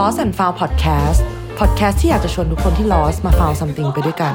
[0.00, 1.18] Lost and Found Podcast
[1.58, 4.34] Podcast ที่อยากจะชวนทุกคนที่ Lost มา Found something ไปด้วยกัน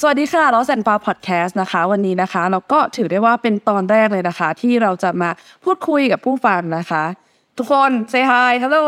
[0.00, 5.30] สวัสดีค่ะ Lost and Found Podcast นะคะ วันนี้นะคะ เราก็ถือได้ว่าเป็นตอนแรกเลยนะคะ ที่เราจะมา
[5.64, 7.04] พูดคุยกับผู้ฟังนะคะ
[7.58, 8.84] ทุกคน say hi hello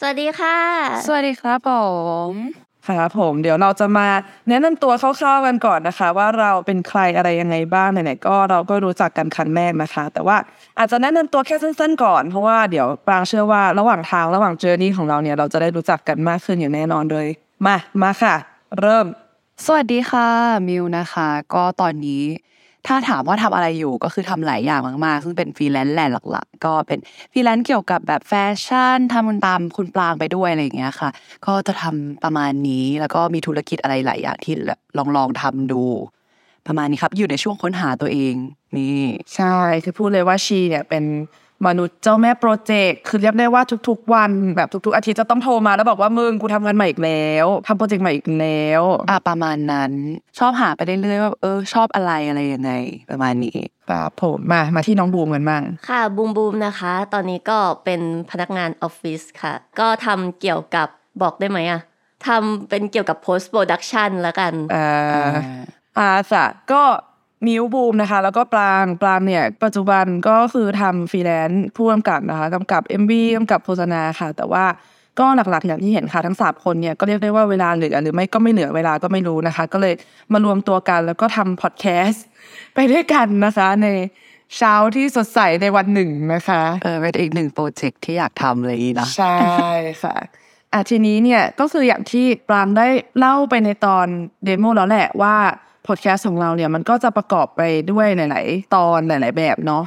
[0.00, 0.58] สวัสดีค่ะ
[1.06, 1.70] สวัสดีครับผ
[2.30, 4.08] ม ครับผมเดี๋ยวเราจะมา
[4.48, 10.36] แนะนำตัวคร่าวๆกันก่อนนะคะ ว่าเราเป็นใครอะไรยังไงบ้างไหนๆก็เราก็รู้จักกันครั้งแรกนะคะ แต่ว่า
[10.78, 17.28] อาจจะแนะนำตัวแค่สั้นๆก่อน เพราะว่าเดี๋ยวปรางเชื่อว่าระหว่างทางระหว่าง journey ของเราเนี่ยเราจะได้รู้จักกันมากขึ้นอย่างแน่นอนเลย
[17.66, 18.34] มามาค่ะ
[18.80, 19.06] เริ่ม
[19.64, 20.28] สวัสดีค่ะ
[20.68, 22.24] มิวนะคะ ก็ตอนนี้
[22.86, 26.98] ถ้าถามว่าทำอะไรอยู่ก็คือทำหลายอย่างมากๆ ซึ่งเป็นฟรีแลนซ์แหละหลักๆ ก็เป็น
[27.32, 28.34] ฟรีแลนซ์เกี่ยวกับแบบแฟ
[28.64, 31.10] ชั่นทำตามคุณปรางไปด้วยอะไรอย่างเงี้ยค่ะ
[31.46, 34.54] ก็จะทำประมาณนี้แล้วก็มีธุรกิจอะไรหลายอย่างที่
[34.98, 35.82] ลองลองทำดู
[36.66, 38.34] ประมาณนี้ครับ อยู่ในช่วงค้นหาตัวเอง
[38.76, 39.02] นี่
[39.34, 41.04] ใช่คือพูดเลยว่าชีเนี่ยเป็น
[41.66, 49.92] มนุษย์เจ้าแม่โปรเจกต์คือเรียกได้ว่าทุกๆ วันแบบทุกๆ อาทิตย์จะต้องโทรมาแล้วบอกว่ามึงกูทำงานใหม่อีกแล้วทำโปรเจกต์ใหม่อีกแล้วอะประมาณนั้น
[50.38, 52.72] ชอบหาไปเรื่อยๆว่าเออชอบอะไรอะไรยังไง
[53.10, 53.58] ประมาณนี้
[53.90, 58.00] ครับผมมามาที่น้องบูมกันบ้างค่ะบูมบูมนะคะ ตอนนี้ก็เป็น
[58.30, 60.88] พนักงานออฟฟิศค่ะ ก็ทำเกี่ยวกับ
[61.22, 61.80] บอกได้ไหมอะ
[62.26, 65.34] ทำเป็นเกี่ยวกับ post production แล้วกันอ่า
[65.98, 66.82] อาสะก็
[67.46, 74.64] มิวบูมนะคะ แล้วก็ปรางปรางเนี่ย ปัจจุบันก็คือทำฟรีแลนซ์ผู้กำกับนะคะกำกับ MV กำกับโฆษณาค่ะ แต่ว่า
[75.18, 79.94] ก็หลักๆอย่างที่เห็นค่ะทั้งสามคนเนี่ยก็เรียกได้ว่าเวลาเหลือหรือไม่ก็ไม่เหลือเวลาก็ไม่รู้นะคะ ก็เลย
[80.32, 82.24] มารวมตัวกันแล้วก็ทำพอดแคสต์
[82.74, 83.88] ไปด้วยกันนะคะใน
[84.56, 89.36] เช้าที่สดใสในวันหนึ่งนะคะเออเป็นอีกหนึ่งโปรเจกต์ที่อยากทำเลยนะใช่
[90.02, 90.16] ค่ะ
[90.72, 92.86] อะทีนี้เนี่ยก็คืออย่างที่ปรางได้
[93.18, 94.06] เล่าไปในตอน
[94.44, 95.36] demo แล้วแหละว่า
[95.86, 99.84] พอดแคสต์ของเราเนี่ยมันก็จะประกอบไปด้วยหลาย ๆ ตอนหลาย ๆ แบบเนาะ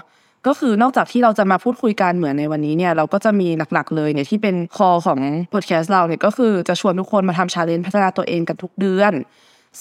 [0.47, 5.19] ก็คือนอกจากที่เราจะมาพูดคุยกันเหมือนในวันนี้เนี่ยเราก็จะมีหลัก ๆ เลยเนี่ยที่เป็น core ของ
[5.53, 9.13] พอดแคสต์เราเนี่ยก็คือจะชวนทุกคนมาทำ challenge พัฒนาตัวเองกันทุกเดือน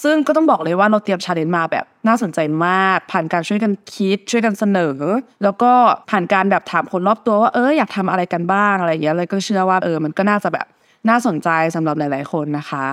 [0.03, 4.95] ซึ่งก็ต้องบอกเลยว่าเราเตรียม challenge มาแบบน่าสนใจมาก ผ่านการช่วยกันคิด ช่วยกันเสนอ
[5.43, 5.71] แล้วก็
[6.09, 10.67] ผ่านการแบบถามคนรอบตัวว่าเอออยากทำอะไรกันบ้างอะไรอย่างเงี้ยเลยก็เชื่อว่าเออมันก็น่าจะแบบ
[11.09, 12.85] น่าสนใจสำหรับหลาย ๆ คนนะคะ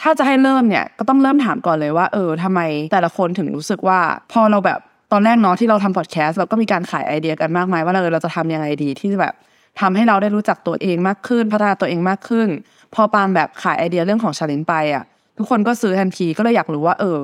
[0.00, 2.60] ถ้าจะให้เริ่มเนี่ยก็ต้องเริ่มถามก่อนเลยว่า เออทำไม
[2.92, 4.00] แต่ละคนถึงรู้สึกว่า
[4.32, 4.80] พอเราแบบ
[5.12, 9.34] ตอนแรกเนาะที่เราทำพอดแคสต์เราก็มีการขายไอเดียกันมากมายว่าเราเราจะทำยังไงดีที่จะแบบ
[9.80, 12.48] ทำให้เราได้รู้จักตัวเองมากขึ้น พัฒนาตัวเองมากขึ้น
[12.94, 15.04] พอปาล์มแบบขายไอเดียเรื่องของชาเลนไปอะ
[15.38, 17.18] ทุกคนก็ซื้อทันทีก็เลยอยากรู้ว่า เออ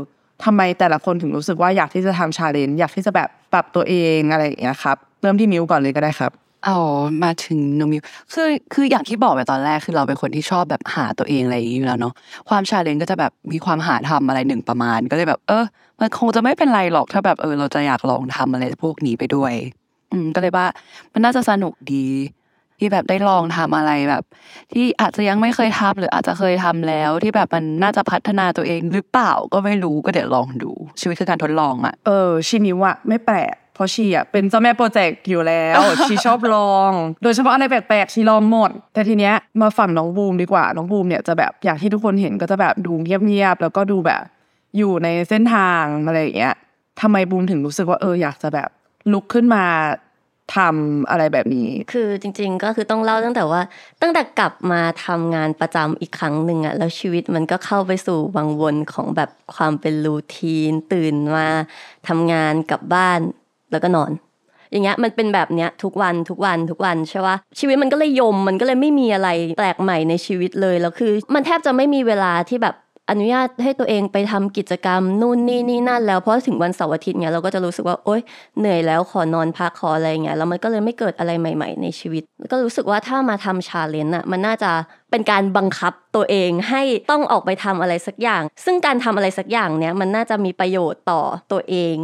[0.44, 6.32] ทำไมแต่ละคนถึงรู้สึกว่าอยากที่จะทำ challenge อยากที่จะแบบปรับตัวเองอะไรอย่างเงี้ยครับ เริ่มที่มิวก่อนเลยก็ได้ครับ
[6.64, 6.76] เอา
[7.22, 8.02] มาถึงนมิว
[8.32, 12.14] คือคืออย่างที่บอกไปตอนแรกคือเราเป็นคนที่ชอบแบบหาตัวเองอะไรอย่างนี้อยู่แล้วเนาะ
[12.48, 15.64] ความ challenge ก็จะแบบมีความหาทำอะไรหนึ่งประมาณ ก็เลยแบบ เออ
[16.00, 19.52] มันคงจะไม่เป็นไรหรอกถ้าแบบเออ เราจะอยากลองทำอะไรพวกนี้ไปด้วย
[20.12, 20.66] อืมก็เลยว่า
[21.12, 22.06] มันน่าจะสนุกดี
[22.78, 24.22] ที่แบบได้ลองทำอะไรแบบ
[24.72, 30.70] ที่อาจจะยังไม่เคยทำหรืออาจจะเคยทำแล้วที่แบบมันน่าจะพัฒนาตัวเองหรือเปล่าก็ไม่รู้ก็เดี๋ยวลองดู
[31.00, 44.22] ชีวิตคือการทดลองอะเออชีมิวอะไม่แปลก เพราะชีอะเป็นเจ้าแม่โปรเจกต์อยู่แล้วชีชอบลอง โดยเฉพาะอะไรแปลกๆชีลองหมด แต่ทีเนี้ยมาฝั่งน้องบูมดีกว่าน้องบูมเนี่ยจะแบบอย่างที่ทุกคนเห็นก็จะแบบดูเงียบๆแล้วก็ดูแบบ
[44.77, 46.55] อยู่ในเส้นทางอะไรอย่างเงี้ย
[47.00, 48.69] ทำไมบูมถึงรู้สึกว่าเอออยากจะแบบ
[49.12, 49.65] ลุกขึ้นมา
[50.56, 53.60] ทำอะไรแบบนี้ คือจริง ๆ ก็คือต้องเล่าตั้งแต่ว่า
[54.03, 61.49] ตั้งแต่กลับมาทำงานประจำอีกครั้งหนึ่งอะแล้วชีวิตมันก็เข้าไปสู่วังวนของแบบความเป็นรูทีน ตื่นมา
[62.09, 63.21] ทำงานกลับบ้าน
[63.72, 64.10] แล้วก็นอน
[64.70, 72.74] อย่างเงี้ยมันเป็นแบบเนี้ยทุกวันทุกวันทุกวันใช่ปะชีวิตมันก็เลยยมมันก็เลยไม่มีอะไรแปลกใหม่ในชีวิตเลยแล้วคือ มันแทบจะไม่มีเวลาที่แบบ
[73.10, 78.20] อนุญาตให้ตัวเองไปทำกิจกรรมนู่นนี่นี่นั่นแล้วเพราะถึงวันเสาร์อาทิตย์เนี้ยเราก็จะรู้สึกว่าโอ๊ย
[78.58, 84.70] เหนื่อยแล้วขอนอนพักขออะไรเงี้ยแล้วมันก็เลยไม่เกิดอะไรใหม่ ๆ ในชีวิต ก็รู้สึกว่าถ้ามาทำชาเลนจ์อะมันน่าจะ
[85.10, 91.97] เป็นการบังคับตัวเองให้ต้องออกไปทำอะไรสักอย่าง ซึ่งการทำอะไรสักอย่างเนี้ยมันน่าจะมีประโยชน์ต่อตัวเอง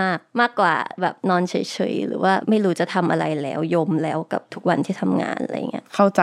[0.00, 1.54] มากๆมากกว่าแบบนอนเฉ
[1.92, 6.22] ยๆหรือว่าไม่รู้จะทำอะไรแล้วยมแล้วกับทุกวันที่ทำงานอะไรเงี้ยเข้าใจ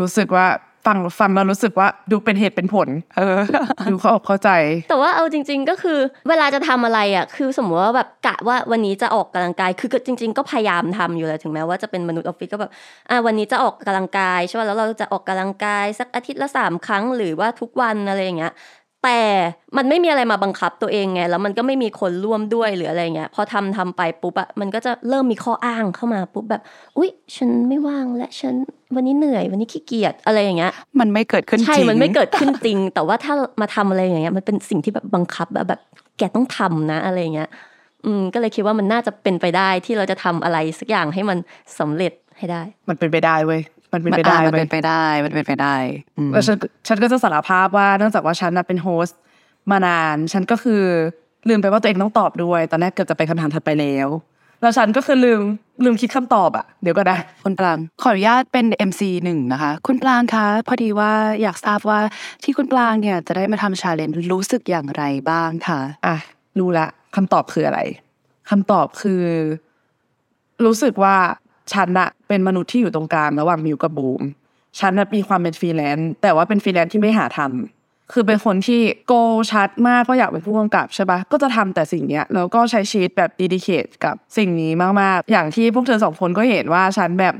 [0.00, 0.46] รู้สึกว่า
[0.86, 3.38] ฟังฟังแล้วรู้สึกว่าดูเป็นเหตุเป็นผล เออ
[3.90, 4.50] ดูเข้าอกเข้าใจ
[4.88, 5.98] แต่ว่าเอาจริง ๆ ก็คือ
[6.28, 12.70] เวลาจะทำอะไรอะ คือสมมติว่าแบบกะว่าวันนี้จะออกกำลังกาย คือก็จริง ๆ ก็พยายามทำอยู่แหละถึงแม้ว่าจะเป็นมนุษย์ออฟฟิศก็แบบ
[13.10, 18.52] อะวันนี้จะออกกำลังกายใช่ป่ะแล้วเราจะออกกำลังกายสักอาทิตย์ละสามครั้ง หรือว่าทุกวันอะไรอย่างเงี้ย
[19.04, 19.18] แต่
[19.76, 26.62] มันไม่มีอะไรมาบังคับตัวเองไง แล้วมันก็ไม่มีคนร่วมด้วยหรืออะไรเงี้ย พอทำทำไปปุ๊บอะมันก็จะเริ่มมีข้ออ้างเข้ามาปุ๊บแบบ
[26.96, 28.54] อุ๊ย ฉันไม่ว่างและฉัน
[28.94, 35.80] วันนี้เหนื่อย วันนี้ขี้เกียจอะไรอย่างเงี้ย มันไม่เกิดขึ้นจริง ใช่ มันไม่เกิดขึ้นจริง แต่ว่าถ้ามาทำอะไรอย่างเงี้ย มันเป็นสิ่งที่แบบบังคับแบบแบบ
[36.18, 37.48] แกต้องทำนะอะไรอย่างเงี้ย
[38.04, 41.38] อืม ก็เลยคิดว่ามันน่าจะเป็นไปได้ที่เราจะทำอะไรสักอย่างให้มัน
[41.78, 43.60] สำเร็จให้ได้ มันเป็นไปได้เว้ย
[43.92, 45.76] มันเป็นมันไปได้อะมันเว้เป็ยนไปได้มันเป็นไปได้
[46.18, 46.56] อืมแล้วฉัน
[46.88, 49.18] ฉันก็จะสารภาพว่าเนื่องจากว่าฉันน่ะเป็นโฮสต์
[49.70, 50.82] มานาน ฉันก็คือ
[51.48, 54.08] ลืมไปว่าตัวเองต้องตอบด้วย ตอนแรกเกือบจะไปคำถามถัดไปแล้ว
[54.60, 55.40] แล้วฉันก็คือลืม
[55.84, 61.12] ลืมคิดคำตอบอะเดี๋ยวก็ได้คุณปรางขออนุญาตเป็น MC หนึ่งนะคะ คุณปรางคะพอดีว่า
[61.42, 62.00] อยากทราบว่า
[62.44, 66.16] ที่คุณปรางเนี่ยจะได้มาทำชาเลนจ์รู้สึกอย่างไรบ้างคะอะ
[66.58, 66.86] รู้ละ
[67.16, 67.80] คำตอบคืออะไร
[68.50, 69.22] คำตอบคือ
[70.64, 71.16] รู้สึกว่า
[71.72, 74.22] ฉันอะเป็นมนุษย์ที่อยู่ตรงกลางระหว่างมิวกับบูม
[74.78, 79.12] ฉันน่ะมีความเป็นฟรีแลนซ์แต่ว่าเป็นฟรีแลนซ์ที่ไม่หาทำคือเป็นคนที่ goal
[79.52, 87.34] ชัดมากเพราะอยากเป็นผู้กำกับใช่ปะก็จะทำแต่สิ่งเนี้ยแล้วก็ใช้ชีวิตแบบ dedicate กับสิ่งนี้มากๆ อย่างที่พวกเธอสองคนก็เห็นว่าฉันแบบ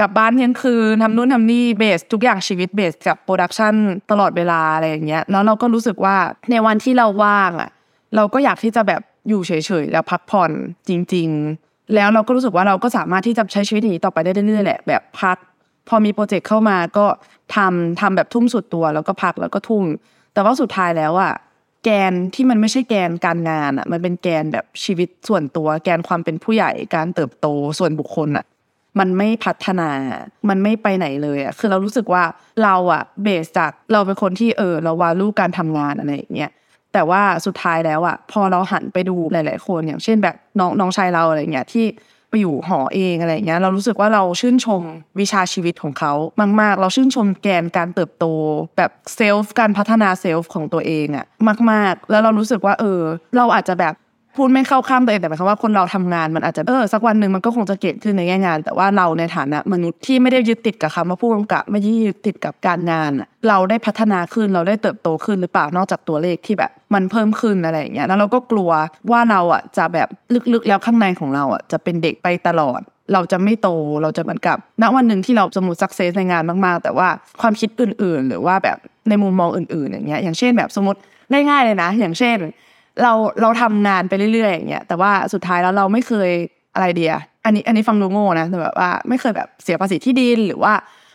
[0.00, 3.74] กลับบ้านเที่ยงคืนทำนู่นทำนี่ base ทุกอย่างชีวิต base กับ production
[4.10, 6.16] ตลอดเวลาอะไรอย่างเงี้ยแล้วเราก็รู้สึกว่า
[6.50, 7.70] ในวันที่เราว่างอะ
[8.16, 9.52] เราก็อยากที่จะแบบอยู่เฉ
[9.82, 10.50] ยๆแล้วพักผ่อน
[10.88, 11.63] จริง ๆ
[11.94, 15.36] แล้วเราก็รู้สึกว่าเราก็สามารถที่จะใช้ชีวิตอย่างนี้ต่อไปได้เรื่อยๆแหละแบบพัก
[15.88, 17.06] พอมีโปรเจกต์เข้ามาก็
[17.56, 19.84] ทำทำแบบทุ่มสุดตัว แล้วก็พักแล้วก็ทุ่ม
[20.32, 21.32] แต่ว่าสุดท้ายแล้วอะ
[21.84, 27.46] แกนที่มันไม่ใช่แกนการงานอะ มันเป็นแกนแบบชีวิตส่วนตัว แกนความเป็นผู้ใหญ่การเติบโต
[27.78, 28.44] ส่วนบุคคลอะ
[28.98, 29.90] มันไม่พัฒนา
[30.48, 32.22] มันไม่ไปไหนเลยอะคือเรารู้สึกว่า
[32.62, 36.50] เราอะเบสจากเราเป็นคนที่เออเราวาลูการทำงานอะไรอย่างเงี้ย
[36.94, 41.86] แต่ว่าสุดท้ายแล้วอะพอเราหันไปดูหลาย ๆ คนอย่างเช่นแบบน้องน้องชายเราอะไรเงี้ยที่
[42.30, 44.82] ไปอยู่หอเองอะไรเงี้ยเรารู้สึกว่าเราชื่นชม
[45.20, 46.12] วิชาชีวิตของเขา
[46.60, 48.26] มาก ๆ เราชื่นชมแกนการเติบโต
[48.76, 51.26] แบบเซลฟ์การพัฒนาเซลฟ์ของตัวเองอะ
[51.70, 53.00] มาก ๆ แล้วเรารู้สึกว่าเออ
[53.36, 53.94] เราอาจจะแบบ
[54.36, 63.10] พูดไม่เข้าข้ามตัวเองแต่หมายความว่าคนเราทำงานมันอาจจะเออสักวันหนึ่งมันก็คงจะเก่งขึ้นในแง่งาน แต่ว่าเราในฐานะมนุษย์ที่ไม่ได้ยึดติดกับคำว่าผู้กำกับไม่ได้ยึดติดกับการงาน
[63.48, 68.70] เราได้พัฒนาขึ้นเราได้เติบโตขึ้นหรือเปล่านอกจากตัวเลขที่แบบ มันเพิ่มขึ้นอะไรอย่างเงี้ยแล้วเราก็กลัว
[69.10, 70.08] ว่าเราอะจะแบบ
[70.52, 72.80] ลึกๆแล้วข้างในของเราอะจะเป็นเด็กไปตลอด
[73.12, 73.68] เราจะไม่โต
[74.02, 77.08] เราจะเหมือนกับ ณวันหนึ่งที่เราจะมูสักเซสในงานมากๆ แต่ว่า
[77.40, 78.78] ความคิดอื่นๆ หรือว่าแบบ
[79.08, 81.00] ในมุมมองอื่นๆอย่างเงี้ยอย่างเช่นแบบสมมติ
[81.32, 82.38] ง่ายๆเลยนะ อย่างเช่น
[83.02, 86.30] เราเราทำงานไปเรื่อยๆอย่างเงี้ยแต่ว่าสุดท้ายแล้วเราไม่เคย
[86.74, 87.14] อะไรเดีย
[87.44, 90.72] อันนี้อันนี้ฟังดูโง่นะแต่แบบว่าไม่เคยแบบเสียภาษีที่ดินหรือว่า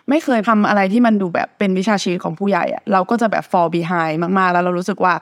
[0.09, 5.13] ไม่เคยทำอะไรที่มันดูแบบเป็นวิชาชีพของผู้ใหญ่อะเราก็จะแบบ fall behind มากๆ แล้วเรารู้สึกว่า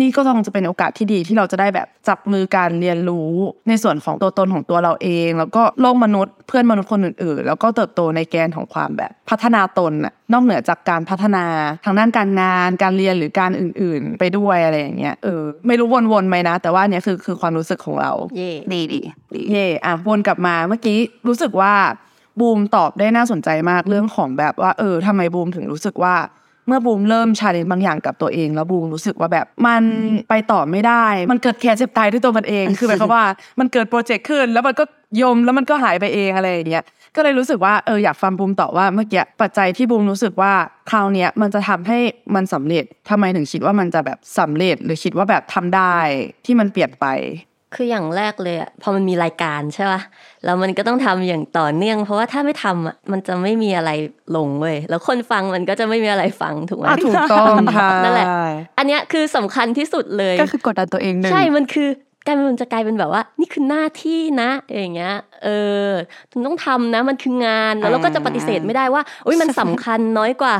[0.00, 3.30] นี่ก็ต้องจะเป็นโอกาสที่ดีที่เราจะได้แบบจับมือการเรียนรู้
[3.68, 11.44] ในส่วนของตัวตนของตัวเราเอง แล้วก็โลกมนุษย์เพื่อนมนุษย์คนอื่นๆ แล้วก็เติบโตในแกนของความแบบพัฒนาตนน่ะนอกเหนือจากการพัฒนา
[11.84, 19.00] ทางด้านการงาน การเรียนหรือการอื่น ๆ ไปด้วยอะไรอย่างเงี้ยเออไม่รู้วนๆไหมนะ แต่ว่าอันเนี้ยคือคือความรู้สึกของเราเย่ดีดี
[19.34, 20.98] ดีเย่อะวนกลับมาเมื่อกี้
[21.28, 21.74] รู้สึกว่า
[22.40, 26.14] บูมตอบได้น่าสนใจมากเรื่องของแบบว่า เออทำไมบูมถึงรู้สึกว่า
[26.66, 29.82] เมื่อบูมเริ่มชาเลนจ์บางอย่างกับตัวเอง แล้วบูมรู้สึกว่าแบบมัน
[30.28, 33.24] ไปต่อไม่ได้ มันเกิดแค่เจ็บตายด้วยตัวมันเอง คือหมายความว่า
[33.60, 34.84] มันเกิดโปรเจกต์ขึ้น แล้วมันก็
[35.22, 36.84] ยมแล้วมันก็หายไปเองอะไรอย่างเงี้ย
[37.16, 40.52] ก็เลยรู้สึกว่าเอออยากฟังบูมตอบว่าเมื่อกี้ปัจจัยที่บูมรู้สึกว่า
[40.90, 41.98] คราวเนี้ยมันจะทำให้
[42.34, 45.96] มันสำเร็จทำไมถึงคิดว่ามันจะแบบสำเร็จหรือคิดว่าแบบทำได้
[46.44, 47.06] ที่มันเปลี่ยนไป
[47.74, 50.00] คืออย่างแรกเลยอะพอมันมีรายการใช่ป่ะ
[50.44, 53.90] แล้วมันก็ต้องทำอย่างต่อเนื่อง เพราะว่าถ้าไม่ทำอะมันจะไม่มีอะไร
[54.36, 58.26] ลงเว้ยแล้วคนฟังมันก็จะไม่มีอะไรฟังถูกไหมอะถูกต้องค่ะนั่นแหละ
[58.78, 61.88] อันเนี้ยคือสำคัญที่สุดเลยก็คือกดดันตัวเองหนึ่งใช่มันคือ
[62.26, 65.14] กลายเป็นมันจะกลายเป็นแบบว่า นี่คือหน้าที่นะอย่างเงี้ย
[65.44, 65.48] เอ
[65.88, 65.90] อ
[66.30, 70.54] ถึงต้องทำนะมันคืองานแล้วเราก็จะปฏิเสธไม่ได้ว่าอุ้ยมันสำคัญน้อยกว่า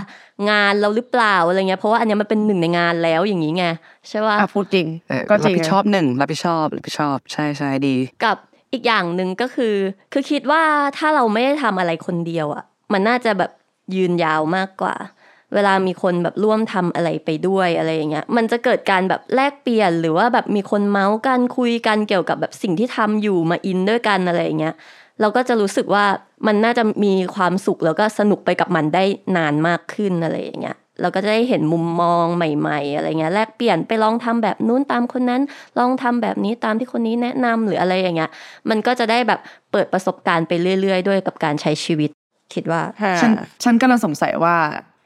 [0.50, 3.64] งานเราหรือเปล่าอะไรเงี้ยเพราะว่าอันเนี้ยมันเป็นหนึ่งในงานแล้วอย่างนี้ไง
[4.08, 8.36] ใช่ป่ะอะพูดจริงเออก็จรับริงผิดชอบหนึ่งรับผิดชอบรับผิดชอบใช่ใช่ดี กับ
[8.72, 9.74] อีกอย่างหนึ่งก็คือ
[10.12, 10.62] คือคิดว่า
[10.98, 13.50] ถ้าเราไม่ได้ทำอะไรคนเดียวอะ มันน่าจะแบบ
[13.94, 14.94] ยืนยาวมากกว่า
[15.54, 24.74] เวลามีคนแบบร่วมทำอะไรไปด้วยอะไรอย่างเงี้ยมันจะเกิดการแบบแลกเปลี่ยนหรือว่าแบบมีคนเมาส์กันคุยกันเกี่ยวกับแบบสิ่งที่ทำอยู่มาอินด้วยกันอะไรอย่างเงี้ย
[25.20, 26.04] เราก็จะรู้สึกว่า
[26.46, 29.04] มันน่าจะมีความสุขแล้วก็สนุกไปกับมันได้
[29.36, 35.42] นานมากขึ้นอะไรอย่างเงี้ยเราก็จะได้เห็นมุมมองใหม่ๆ อะไรเงี้ยแลกเปลี่ยนไปลองทำแบบนู้นตามคนนั้น
[35.78, 38.30] ลองทำแบบนี้ตามที่คนนี้แนะนำหรืออะไรอย่างเงี้ย
[38.70, 39.40] มันก็จะได้แบบ
[39.72, 42.10] เปิดประสบการณ์ไปเรื่อย ๆ ด้วยกับการใช้ชีวิต
[42.54, 42.80] คิดว่า
[43.22, 43.30] ฉัน
[43.64, 44.56] ฉันก็ลังสงสัยว่า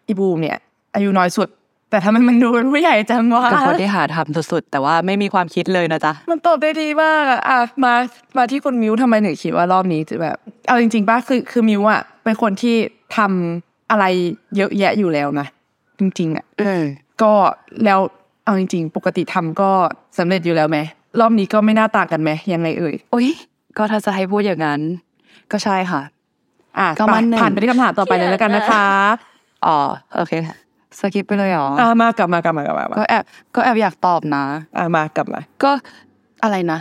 [0.09, 0.59] อีบูมเนี่ย
[0.95, 1.49] อายุน้อยสุด
[1.91, 7.95] แต่ทำไมมันดูเป็นผู้ใหญ่จังวะกับคนที่หาทำสุดๆแต่ว่าไม่มีความคิดเลยนะจ๊ะมันตอบได้ดีมากอะอะมา
[8.37, 10.37] มาที่คุณมิวทำไมถึงคิดว่ารอบนี้จะแบบ
[10.69, 12.77] เอาจริงๆป่ะคือคือมิวอะเป็นคนที่
[13.17, 14.05] ทำอะไร
[14.57, 15.47] เยอะแยะอยู่แล้วนะ
[15.99, 16.83] จริงๆอะเออ
[17.23, 17.33] ก็
[17.85, 18.01] แล้ว
[18.45, 19.71] เอาจริง ๆ ปกติทำก็
[20.19, 20.79] สำเร็จอยู่แล้วไหม
[21.21, 23.29] รอบนี้ก็ไม่น่าต่างกันไหมยังไงเอ่ยโอ้ย
[23.77, 24.81] ก็ถ้าจะให้พูดอย่างนั้น
[25.53, 26.03] ก็ใช่ค่ะ
[26.79, 28.87] อะก็มันหนึ่งผ่านไปที่คำถามต่อไปเลยแล้วกันนะคะ
[29.67, 29.79] อ๋อ
[30.15, 30.33] โอเค
[30.99, 34.45] สกิปไปเลยเหรออะมากลับมากลับมากลับมาก็แอบก็แอบอยากตอบนะ
[34.77, 35.71] อะมากลับมาก็
[36.43, 36.79] อะไรนะ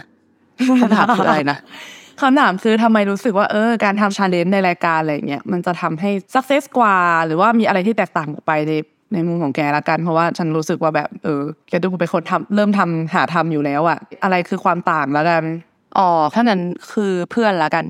[0.82, 1.58] คำถามคืออะไรนะ
[2.22, 8.74] คำถามคือทำไมรู้สึกว่าเออการทำ challenge ในรายการอะไรเงี้ยมันจะทำให้ success กว่า หรือว่ามีอะไรที่แตกต่างออกไปใน
[9.14, 15.44] ในมุมของแกละกัน เพราะว่าฉันรู้สึกว่าแบบเออแกดูเป็นคนทำเริ่มทำหาทำอยู่แล้วอะอะไรคือความต่างแล้วกัน
[15.98, 16.62] อ๋อถ้านั้น
[16.92, 17.86] คือเพื่อนละกัน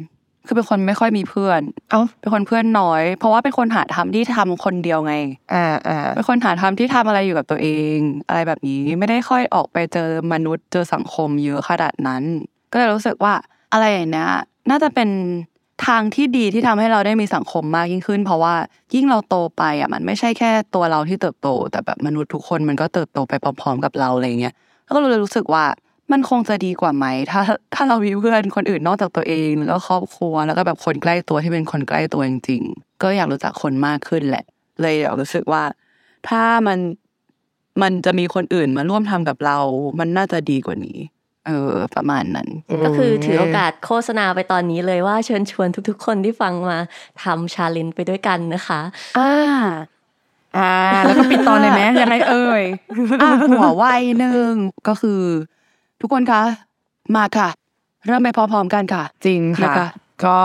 [0.46, 1.62] คือเป็นคนไม่ค่อยมีเพื่อน
[1.92, 5.16] เอ้า เป็นคนเพื่อนน้อย เพราะว่าเป็นคนหาทำที่ทำคนเดียวไง
[5.54, 7.98] อ่าอ่าเป็นคนหาทำที่ทำอะไรอยู่กับตัวเอง
[8.28, 12.24] อะไรแบบนี้ ไม่ได้ค่อยออกไปเจอมนุษย์เจอสังคมเยอะขนาดนั้น
[12.72, 13.34] ก็เลยรู้สึกว่า
[13.74, 14.30] อะไรอย่างเนี้ย
[14.70, 15.10] น่าจะเป็น
[15.88, 18.56] ทางที่ดีที่ทำให้เราได้มีสังคมมากยิ่งขึ้น เพราะว่า
[18.94, 25.64] ยิ่งเราโตไปอะมันไม่ใช่แค่ตัวเราที่เติบโต แต่แบบมนุษย์ทุกคนมันก็เติบโตไปพร้อมๆกับเราอะไรเงี้ยแล้วก็เลยรู้สึกว่า
[26.12, 27.42] มันคงจะดีกว่าไหม ถ้า
[27.76, 34.46] ถ้าเรามีเพื่อนคนอื่นนอกจากตัวเองแล้วก็ครอบครัวแล้วก็แบบคนใกล้ตัวที่เป็นคนใกล้ตัวจริงๆ ก็อยากรู้จักคนมากขึ้นแหละ
[34.82, 35.64] เลยอยากรู้สึกว่า
[36.30, 36.80] ถ้ามัน
[37.82, 39.58] มันจะมีคนอื่นมาร่วมทำกับเรา
[40.00, 40.98] มันน่าจะดีกว่านี้
[41.48, 42.48] เออ ประมาณนั้น
[42.84, 46.78] ก็คือถือโอกาสโฆษณาไปตอนนี้เลยว่าเชิญชวนทุกๆ คนที่ฟังมา
[47.24, 48.82] ทำชาเลนจ์ไปด้วยกันนะคะ
[49.18, 49.32] อ่า
[50.58, 52.64] อ่า แล้วก็ปิดตอนเลยไหมยังไงเอ่ย
[53.22, 53.86] อะหัวไว
[54.20, 54.52] หนึ่ง
[54.88, 55.22] ก็คือ
[56.02, 56.42] ทุกคนคะ
[57.16, 57.50] มาค่ะ
[58.06, 59.88] เริ่มไปพร้อมๆกันค่ะ จริงค่ะนะคะ
[60.26, 60.38] ก็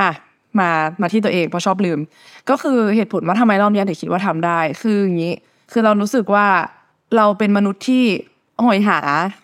[0.00, 0.10] อะ
[0.58, 1.98] มามาที่ตัวเองเพราะชอบลืม
[2.50, 5.34] ก็คือเหตุผลว่าทำไมรอบเนี้ยถึงคิดว่าทำได้ คืออย่างนี้
[5.72, 6.46] คือเรารู้สึกว่า
[7.16, 8.04] เราเป็นมนุษย์ที่
[8.62, 8.98] โหยหา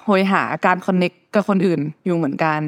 [0.06, 2.60] โหยหาการคอนเน็กกับคนอื่นอยู่เหมือนกัน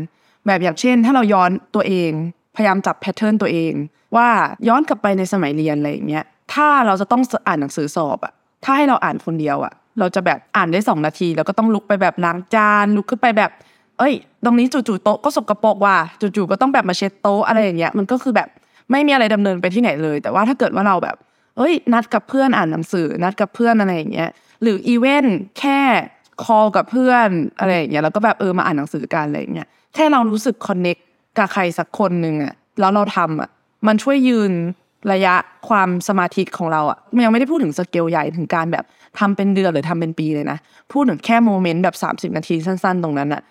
[0.46, 2.10] แบบอย่างเช่น ถ้าเราย้อนตัวเอง
[2.56, 3.72] พยายามจับแพทเทิร์นตัวเอง
[4.16, 4.28] ว่า
[4.68, 6.24] ย้อนกลับไปในสมัยเรียนอะไรอย่างเงี้ย
[6.54, 8.32] ถ้าเราจะต้องอ่านหนังสือสอบอะ
[8.64, 13.50] ถ้าให้เราอ่านคนเดียวอะ เราจะแบบอ่านได้สองนาที แล้วก็ต้องลุกไปแบบล้างจานลุกขึ้นไปแบบ
[13.98, 18.48] เอ้ย ตรงนี้จู่ๆโต๊ะก็สกปรกว่ะจู่ๆก็ต้องแบบมาเช็ดโต๊ะอะไรอย่างเงี้ยมันก็คือแบบ
[18.90, 21.16] ไม่มีอะไรดำเนินไปที่ไหนเลย แต่ว่าถ้าเกิดว่าเราแบบ
[21.56, 24.28] เอ้ย นัดกับเพื่อนอ่านหนังสือ นัดกับเพื่อนอะไรอย่างเงี้ย
[24.62, 25.80] หรือ even แค่
[26.44, 27.28] call กับเพื่อน
[27.60, 30.96] อะไรอย่างเงี้ยแล้วก็แบบเออมาอ่านหนังสือกันอะไรอย่างเงี้ยแค่เรารู้สึก connect
[31.38, 33.50] กับใครสักคนหนึ่งอะแล้วเราทำอะ
[33.86, 34.52] มันช่วยยืน
[35.12, 35.34] ระยะ
[35.68, 38.84] ความสมาธิของเราอะมันยังไม่ได้พูดถึงสเกลใหญ่ถึงการแบบ
[39.18, 40.58] ทำเป็นเดือนหรือทำเป็นปีเลยนะ
[40.92, 43.42] พูดถึงแค่โมเมนต์แบบสามสิบนาทีสั้น ๆ ตรงนั้นอะ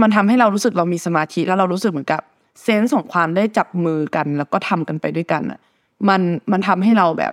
[0.00, 2.20] มันทำให้เรารู้สึกเรามีสมาธิแล้วเรารู้สึกเหมือนกับ
[2.62, 5.60] เซนส์ของความได้จับมือกัน แล้วก็ทำกันไปด้วยกันอะ
[6.08, 6.20] มัน
[6.52, 7.32] มันทำให้เราแบบ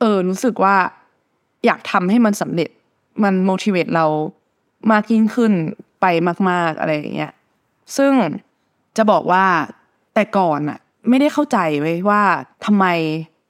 [0.00, 0.76] เออรู้สึกว่า
[1.66, 2.70] อยากทำให้มันสำเร็จ
[3.22, 4.06] มัน motivate เรา
[4.92, 5.52] มากยิ่งขึ้น
[6.00, 6.06] ไป
[6.50, 7.32] มาก ๆอะไรอย่างเงี้ย
[7.96, 8.12] ซึ่ง
[8.96, 9.44] จะบอกว่า
[10.14, 12.22] แต่ก่อนอะไม่ได้เข้าใจไว้ว่า
[12.66, 12.86] ทำไม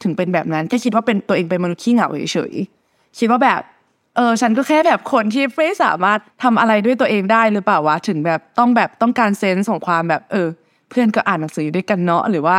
[0.03, 2.82] ถึงเป็นแบบนั้นแค่คิดว่าเป็นตัวเองเป็นมนุษย์ขี้เหงาเฉยๆ
[3.19, 3.61] คิดว่าแบบ
[4.17, 10.49] เออฉันก็แค่แบบคนที่ไม่สามารถทำอะไรด้วยตัวเองได้หรือเปล่าวะถึงแบบต้องแบบต้องการ sense ของความแบบ เออ
[10.91, 12.59] เพื่อนก็อ่านหนังสืออยู่ด้วยกันเนาะหรือว่า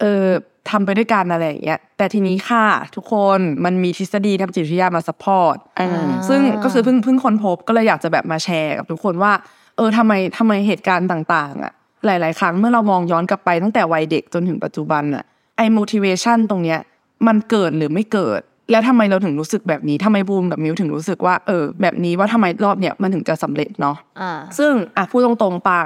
[0.00, 0.24] เออ
[0.70, 5.88] ทำไปด้วยกันอะไรอย่างเงี้ยแต่ทีนี้ค่ะ ทุกคนมันมีทฤษฎีทางจิตวิทยามา support อ่า
[6.28, 9.32] ซึ่งก็คือเพิ่งเพิ่งค้นพบก็เลยอยากจะแบบมาแชร์กับทุกคนว่า
[9.76, 11.72] เออทำไมทำไมเหตุการณ์ต่างๆ อะ
[12.06, 15.24] หลาย ๆ ครั้งเมื่อเรามองย้อนกลับไปตั้งแต่วัยเด็กจนถึงปัจจุบันอะ
[15.56, 16.80] ไอ้ motivation ตรงเนี้ย
[17.26, 25.84] มันเกิดหรือไม่เกิด แล้วทำไมเราถึงรู้สึกแบบนี้ทำไมบูมกับมิวถึงรู้สึกว่าเออแบบนี้ว่าทำไมรอบเนี้ยมันถึงจะสำเร็จเนาะอ่าซึ่งอะพูดตรงๆปาง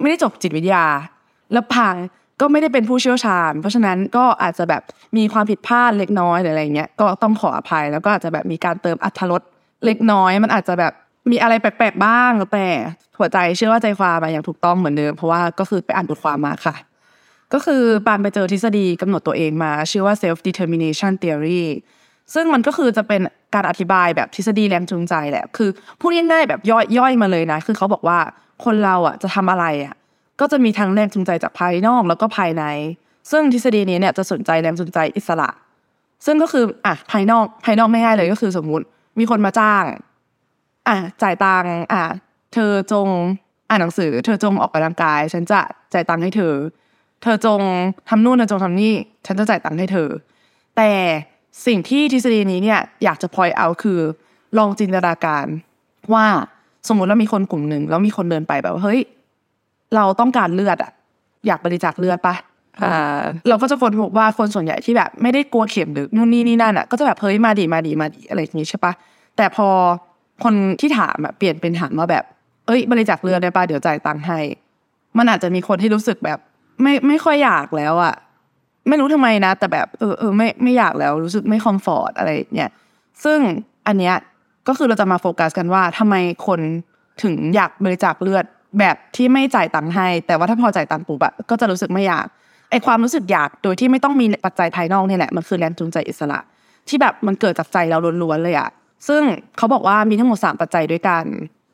[0.00, 0.84] ไม่ได้จบจิตวิทยา
[1.52, 1.94] แล้วปาง
[2.40, 4.82] ก็ไม่ได้เป็นผู้เชี่ยวชาญ เพราะฉะนั้นก็อาจจะแบบ
[5.16, 9.42] มีความผิดพลาดเล็กน้อยหรืออะไรเงี้ยก็ต้องขออภัยแล้วก็อาจจะแบบมีการเติมอัธรส
[9.84, 10.92] เล็กน้อย มันอาจจะแบบ
[11.30, 12.66] มีอะไรแปลกๆบ้างแต่
[13.18, 16.74] หัวใจเชื่อว่าใจความมาอย่างถูกต้องเหมือนเดิมเพราะว่าก็คือไปอ่านบทความมาค่ะ
[17.52, 21.62] ก็คือปานไปเจอทฤษฎีกำหนดตัวเองมา ชื่อว่า self determination theory
[22.34, 23.20] ซึ่งมันก็คือจะเป็น
[23.54, 25.70] การอธิบายแบบทฤษฎีแรงจูงใจแหละ คือ
[26.00, 28.18] พูดง่ายๆแบบย่อยย่อยมาเลยนะ คือเขาบอกว่า
[28.64, 29.94] คนเราอะจะทำอะไรอะ
[30.40, 32.64] ก็จะมีทั้งแรงจูงใจจากภายนอกแล้วก็ภายใน
[33.30, 35.50] ซึ่งทฤษฎีนี้เนี่ยจะสนใจแรงจูงใจอิสระ
[36.26, 38.84] ซึ่งก็คืออะภายนอกภายนอกไม่ง่ายเลยก็คือสมมุติ
[39.18, 39.84] มีคนมาจ้าง
[40.88, 42.02] อะจ่ายตังค์อะ
[42.52, 43.06] เธอจง
[43.68, 45.60] อ่านหนังสือ เธอจงออกกำลังกาย ฉันจะ
[45.92, 46.54] จ่ายตังค์ให้เธอ
[47.22, 47.60] เธอจง
[48.08, 48.94] ทำนู่นเธอจงทำนี่
[49.26, 50.08] ฉันจะจ่ายตังค์ให้เธอ
[50.76, 50.90] แต่
[51.66, 53.98] สิ่งที่ทฤษฎีนี้เนี่ยอยากจะพอยเอาคือ
[54.58, 55.46] ลองจินตนาการ
[56.12, 56.26] ว่า
[56.88, 59.00] สมมุติว่ามีคนกลุ่มหนึ่งแล้วมีคนเดินไปแบบว่าเฮ้ย
[59.94, 60.92] เราต้องการเลือดอะ
[61.46, 62.34] อยากบริจาคเลือดปะ
[62.82, 68.92] อ่าเราก็จะค้นพบว่าคนส่วนใหญ่ที่แบบไม่ได้กลัวเข็มหรือนู่นนี่นี่นั่นอะก็จะแบบเฮ้ยมาดีมาดีมาดีอะไรอย่างงี้ใช่ปะ
[69.36, 69.68] แต่พอ
[70.44, 72.24] คนที่ถามอะเปลี่ยนเป็นถามว่าแบบ
[72.66, 74.40] เอ้ย บริจาคเลือดได้ปะเดี๋ยวจ่ายตังค์ให้
[75.16, 76.38] มันอาจจะมีคนที่รู้สึกแบบ
[76.82, 78.14] ไม่ไม่ค่อยอยากแล้วอะ
[78.88, 82.70] ไม่รู้ทำไมนะ แต่แบบเออเออไม่ไม่อยากแล้วรู้สึกไม่คอมฟอร์ตอะไรเนี่ย
[83.24, 83.38] ซึ่ง
[83.86, 84.14] อันเนี้ย
[84.68, 86.14] ก็คือเราจะมาโฟกัสกันว่าทำไม
[86.46, 86.60] คน
[87.22, 88.44] ถึงอยากบริจาคเลือด
[88.78, 92.26] แบบที่ไม่จ่ายตังค์ให้ แต่ว่าถ้าพอจ่ายตังค์ปุ๊บอะก็จะรู้สึกไม่อยาก
[92.70, 96.38] ไอความรู้สึกอยากโดยที่ไม่ต้องมีปัจจัยภายนอกเนี่ยแหละมันคือแรงจูงใจอิสระ
[96.88, 98.70] ที่แบบมันเกิดจากใจเราล้วนๆเลยอะ
[99.08, 99.22] ซึ่ง
[99.56, 101.24] เขาบอกว่ามีทั้งหมดสามปัจจัยด้วยกัน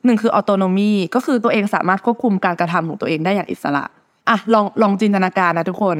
[0.05, 3.83] หนึ่งคือออโตโนมีก็คือตัวเองสามารถควบคุมการกระทำของตัวเองได้อย่างอิสระ
[4.29, 5.97] อะลองลองจินตนาการนะทุกคน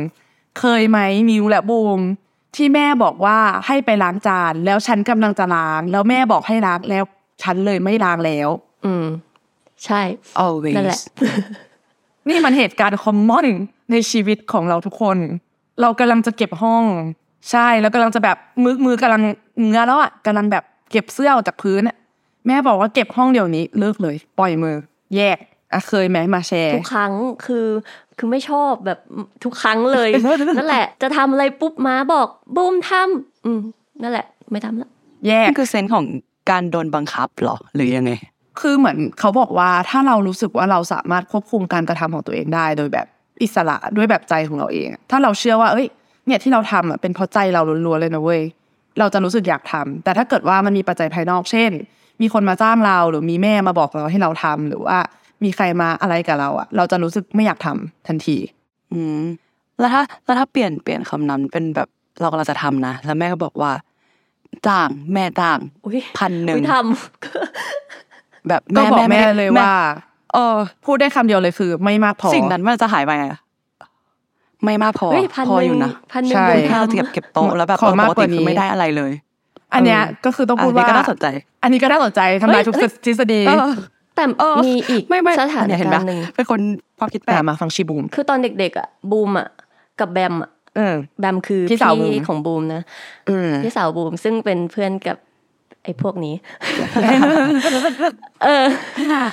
[0.60, 1.00] เคยไหม
[1.30, 2.02] มิวและบูม
[2.56, 3.38] ที่แม่บอกว่า
[3.68, 7.04] ให้ไปล้างจาน แล้วฉันกำลังจะล้าง แล้วแม่บอกให้ล้างแล้ว
[7.44, 8.50] ฉันเลยไม่ล้างแล้ว
[8.86, 9.06] อืม
[9.86, 10.02] ใช่
[10.44, 11.02] always นั่นแหละ
[12.30, 13.48] นี่มันเหตุการณ์คอมมอน
[13.92, 15.18] ในชีวิตของเราทุกคน
[15.82, 16.84] เรากำลังจะเก็บห้อง
[17.52, 19.22] ใช่แล้วกำลังจะแบบมือมือกำลัง
[19.60, 21.96] เงื้อแล้วอะกำลังแบบเก็บเสื้อออกจากพื้นอะ
[22.48, 24.76] แม่บอกว่าเก็บห้องเดี๋ยวนี้เลิกเลย ปล่อยมือ
[25.16, 25.38] แยก
[25.74, 27.12] อะเคยไหมมาแชร์ ทุกครั้ง
[27.46, 27.66] คือ
[28.18, 29.00] คือไม่ชอบแบบ
[29.44, 30.10] ทุกครั้งเลย
[30.58, 33.62] นั่นแหละ จะทำอะไรปุ๊บมาบอกบูมทำอืม
[34.02, 34.90] นั่นแหละ ไม่ทำละ
[35.28, 36.06] แยกนี่คือเซนส์ของ
[36.50, 38.12] การโดนบังคับเหรอหรือยังไง
[38.60, 43.08] คือเหมือนเขาบอกว่าถ้าเรารู้สึกว่าเราสามารถควบคุมการกระทำของตัวเองได้ โดยแบบ
[43.44, 45.88] อิสระด้วยแบบใจของเราเองอะถ้าเราเชื่อว่า เอ้ย
[46.28, 48.42] เนี่ยที่เราทำอะเป็นเพราะใจเราล้วนๆเลยนะเว้ย
[49.00, 51.72] เราจะรู้สึกอยากทำแต่ถ้าเกิดว่ามันมีปัจจัยภายนอก เช่น
[52.22, 54.98] มีคนมาจ้างเราหรือมีแม่มาบอกเราให้เราทำหรือว่า
[55.44, 58.38] มีใครมาอะไรกับเราอะเราจะรู้สึกไม่อยากทำทันที
[58.94, 59.22] อืม
[59.80, 61.88] แล้วถ้าแล้วถ้าเปลี่ยนเปลี่ยนคำนั้นเป็นแบบ
[62.22, 63.72] เรากำลังจะทำนะแล้วแม่ก็บอกว่า
[64.68, 66.76] จ้างแม่จ้างอุ้ยพันหนึ่งไม่ท
[68.48, 69.76] แบบก็บอกแม่ไได้เลยแม่ว่า
[70.34, 73.42] เออ พูดได้คำเดียวเลยคือ ไม่มากพอสิ่งนั้นมันจะหายไปไงอะ
[74.64, 79.12] ไม่มากพอำเฮ้ยพันพอหอนึ่งยู่นะพันหนึ่งใช่บูมแค่เราทำเก็บเก็บโต๊ะแล้วแบบขอมากปกกว่าตินี้คือไม่ได้อะไรเลย
[79.74, 81.26] อันเนี้ยก็คือต้องพูดว่านนี้ก็น่าสนใจ
[81.64, 82.76] อันนี้ก็น่าสนใจทำลายทุก
[83.06, 83.74] ทฤษฎีเออ
[84.18, 86.60] แต่เออมีอีกไม่ไม่สถานเนี่ยเห็นกาปะรณ์หนึ่งเป็นคน
[87.00, 89.48] ความคิดแปลแต่กมาฟังชีบูมคือตอนเด็กๆอะบูมอะ
[90.00, 92.82] กับแบมอะเออแบมคือพี่สาวบูมของบูมนะ
[93.30, 95.18] อืมพี่สาวบูมซึ่งเป็นเพื่อนกับ
[95.84, 96.36] ไอ้พวกนี้
[98.44, 98.66] เออ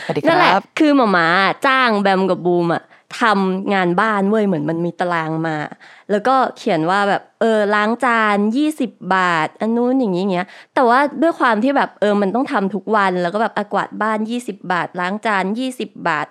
[0.03, 1.29] สวัสดีคนั่นแหละรับคือหมามา
[1.67, 2.83] จ้างแบมกับบูมอะ
[3.21, 5.56] ทำงานบ้านเว้ยเหมือนมันมีตารางมา
[6.11, 16.26] แล้วก็เขียนว่าแบบเออล้างจานยี่สิบบาท อันนู้นอย่างนี้อย่างเงี้ย แต่ว่าด้วยความที่แบบเออมันต้องทำทุกวันแล้วก็แบบอากวาดบ้านยี่สิบบาท ล้างจานยี่สิบบาท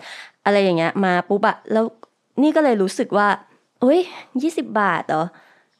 [0.46, 1.86] อะไรอย่างเงี้ย มาปุ๊บอะแล้ว
[2.42, 3.28] นี่ก็เลยรู้สึกว่า
[3.82, 4.00] เอ้ย
[4.42, 5.26] ยี่สิบบาทเหรอ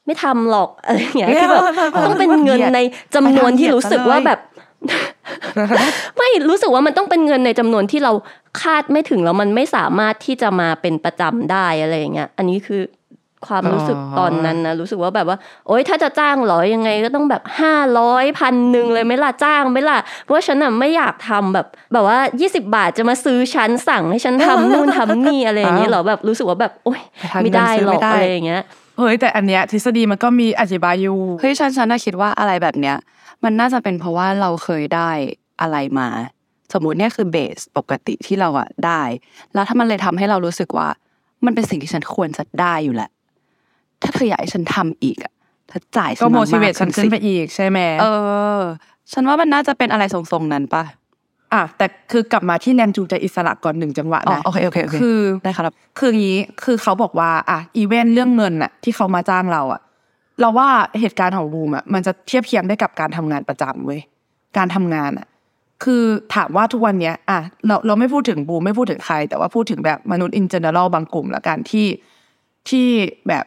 [0.06, 1.62] ไม่ทำหรอกอะไรอย่างเงี้ยคือแบบ
[2.06, 2.80] ต้องเป็นเงินใน
[3.14, 4.40] จำนวนที่รู้สึกว่าแบบ
[6.18, 8.12] ไม่รู้สึกว่ามันต้องเป็นเงินในจำนวนที่เรา
[8.62, 12.82] คาดไม่ถึงแล้วมันไม่สามารถที่จะมาเป็นประจำได้อะไรอย่างเงี้ย อันนี้คือ
[13.46, 27.00] ความรู้สึกอ๋อตอนนั้นนะรู้สึกว่าแบบว่า โอ๊ยถ้าจะจ้างเหรอยังไงก็ต้องแบบห้าร้อยพันหนึ่งเลยไหม่ล่ะจ้างไหม่ล่ะเพราะว่าฉันอะไม่อยากทำแบบ แบบว่ายี่สิบาทจะมาซื้อฉันสั่งให้ฉันทำนู่นทำนี่อะไรอย่างเงี้ยเหรอแบบรู้สึกว่าแบบโอ๊ย
[27.32, 28.62] ทางไม่เงินได้ซื้อหรไม่อกได้อะไรอย่างเงี้ย
[28.98, 32.96] เฮ้ยแต่อันเนี้ยทฤษฎีมันก็มีอธิบายอยู่เฮ้ยฉันฉันน่ะคิดว่าอะไรแบบเนี้ย
[33.44, 35.10] มันน่าจะเป็นเพราะว่าเราเคยได้
[35.60, 36.08] อะไรมา
[36.72, 39.02] สมมติเนี่ยคือเบสปกติที่เราอะได้
[39.54, 40.88] แล้วถ้ามันเลยทำให้เรารู้สึกว่า
[41.44, 43.10] มันเป็นสิ่งที่ฉันควรจะได้อยู่แหละ
[44.02, 45.32] ถ้าเธออยากให้ฉันทำอีกอะ
[45.68, 48.06] เธอจ่ายฉัก็นโมมามากทิเวตฉันขึ้นไปสิอีกใช่ไหมเอ
[48.58, 48.60] อ
[49.12, 50.84] ฉันว่ามันน่าจะเป็นอะไรทรงๆนั้นปะ
[51.52, 59.80] อะแต่คือกลับมาที่แรงจูงใจอิสระก่อนหนึ่งจังหวะอ๋อนะโอเคโอเคโอเคคือได้ครับ คืออย่างนี้คือเขาบอกว่า อะอีเวนต์เรื่องเงินน่ะที่เขามาจ้างเราอะ
[60.40, 60.68] เราว่า
[61.00, 64.00] เหตุการณ์ของบูมอะมันจะเทียบเคียงได้กับการทำงานประจำเว้ย
[64.56, 65.26] การทำงานอะ
[65.84, 71.86] คือถามว่าทุกวันเนี้ยอะเราเราไม่พูดถึงบูมไม่พูดถึงใคร แต่ว่าพูดถึงแบบมนุษย์ in general บางกลุ่มละกันที่
[72.68, 72.88] ที่
[73.28, 73.44] แบบ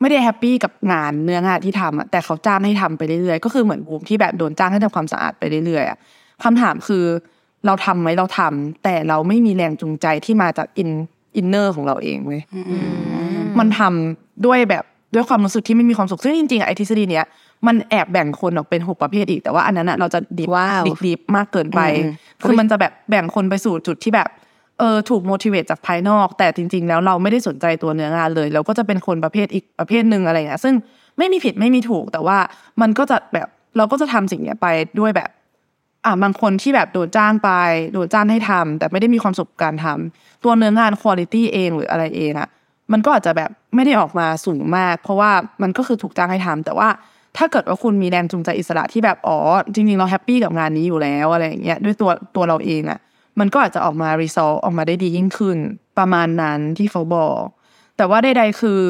[0.00, 5.98] ไม่ได้ happy กับงานเนื้องานที่ทำอะแต่เขาจ้างให้ทำไปเรื่อยๆก็คือเหมือนบูมที่แบบโดนจ้างให้ทำความสะอาดไปเรื่อยๆอะ
[6.44, 7.04] คำถามคือ
[7.66, 10.90] เราทำไหมเราทำแต่เราไม่มีแรงจูงใจที่มาจาก in
[11.36, 12.42] inner ของเราเองเว้ย
[13.58, 17.24] มันทำด้วยแบบ ด้วยความรู้สึกที่ไม่มีความสุขซึ่งจริงๆอะไอทฤษฎีเนี้ย
[17.66, 24.28] มันแอบแบ่งคนออกเป็นหกประเภทอีก แต่ว่าอันนั้นอะเราจะ deep ว้าว deep deep มากเกินไปอืมคือมันจะแบบแบ่งคนไปสู่จุดที่แบบ
[24.78, 30.74] เออถูก motivate จากภายนอก แต่จริง ๆ แล้วเราไม่ได้สนใจตัวเนื้องานเลยเราก็จะเป็นคนประเภทอีกประเภทหนึ่งอะไรเงี้ยซึ่ง
[31.18, 32.38] ไม่มีผิดไม่มีถูกแต่ว่า
[32.80, 34.66] มันก็จะแบบเราก็จะทำสิ่งเนี้ยไป
[35.00, 35.30] ด้วยแบบ
[36.04, 37.50] อะบางคนที่แบบโดนจ้างไป
[37.92, 42.48] โดนจ้างให้ทำแต่ไม่ได้มีความสุขกับการทำตัวเนื้องานคุณภาพเองหรืออะไรเองอะ
[42.92, 45.30] มันก็อาจจะแบบ ไม่ได้ออกมาสูงมาก เพราะว่า
[45.62, 46.88] มันก็คือถูกจ้างให้ทำแต่ว่า
[47.36, 49.38] ถ้าเกิดว่าคุณมีแรงจูงใจอิสระที่แบบอ๋อ
[49.74, 52.98] จริงๆเราแฮปปี้กับงานนี้อยู่แล้วอะไรอย่างเงี้ยด้วยตัวตัวเราเองอะ
[53.40, 55.58] มันก็อาจจะออกมารีซอลออกมาได้ดียิ่งขึ้น
[55.98, 57.42] ประมาณนั้นที่เขาบอก
[57.96, 58.80] แต่ว่าใดๆคือ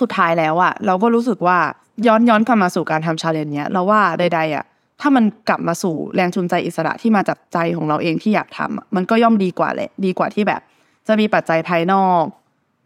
[0.00, 1.58] สุดท้ายแล้วอะเราก็รู้สึกว่า
[2.06, 4.64] ย้อนย้อนกลับมาสู่การทำชาเลนจ์เนี้ยเราว่าใด ๆอะ
[5.00, 10.60] ถ้ามันกลับมาสู่แรงจูงใจอิสระที่มาจากใจของเราเองที่อยากทำอะมันก็ย่อมดีกว่าแหละดีกว่าที่แบบ
[11.08, 12.24] จะมีปัจจัยภายนอก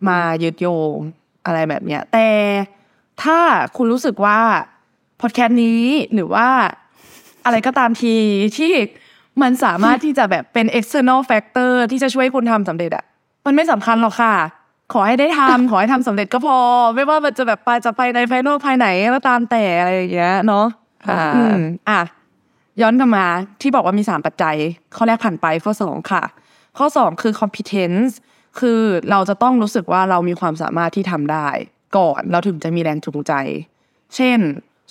[0.08, 0.96] มายึดโยง
[1.44, 2.28] อะไรแบบเนี้ย แต่
[3.22, 3.38] ถ้า
[3.76, 4.38] คุณรู้สึกว่า
[5.20, 5.82] พอดแคสต์นี้
[6.14, 6.48] หรือว่า
[7.44, 8.14] อะไรก็ตามที
[8.56, 8.72] ที่
[9.42, 13.04] มันสามารถที่จะแบบเป็น external factor ที่จะช่วยคุณทำสำเร็จอะ
[13.46, 14.34] มันไม่สำคัญหรอกค่ะ
[14.92, 16.58] ขอให้ได้ทำขอให้ทำสำเร็จก็พอ
[16.94, 20.66] ไม่ว่ามันจะแบบไปจะไปในภายนอกภายไหนก็ตามแต่อะไรอย่างเงี้ยเนาะ
[21.08, 22.00] ค่ะอืมอะ
[22.80, 23.26] ย้อนกลับมา
[23.60, 24.56] ที่บอกว่ามีสามปัจจัย
[24.96, 26.22] ข้อแรกผ่านไปข้อสองค่ะ
[26.78, 28.12] ข้อสองคือ competence
[28.58, 31.48] คือเราจะต้องรู้สึกว่าเรามีความสามารถที่ทำได้
[31.96, 33.32] ก่อนเราถึงจะมีแรงจูงใจ
[34.16, 34.38] เช่น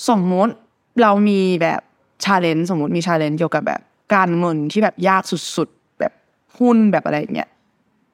[0.09, 0.53] สมมุติ
[1.01, 1.81] เรามีแบบ
[2.23, 3.81] challenge สมมติมี challenge เกี่ยวกับแบบ
[4.13, 5.23] การเงินที่แบบยาก
[5.55, 6.13] สุดๆ แบบ
[6.59, 7.49] หุ้นแบบอะไรเงี้ย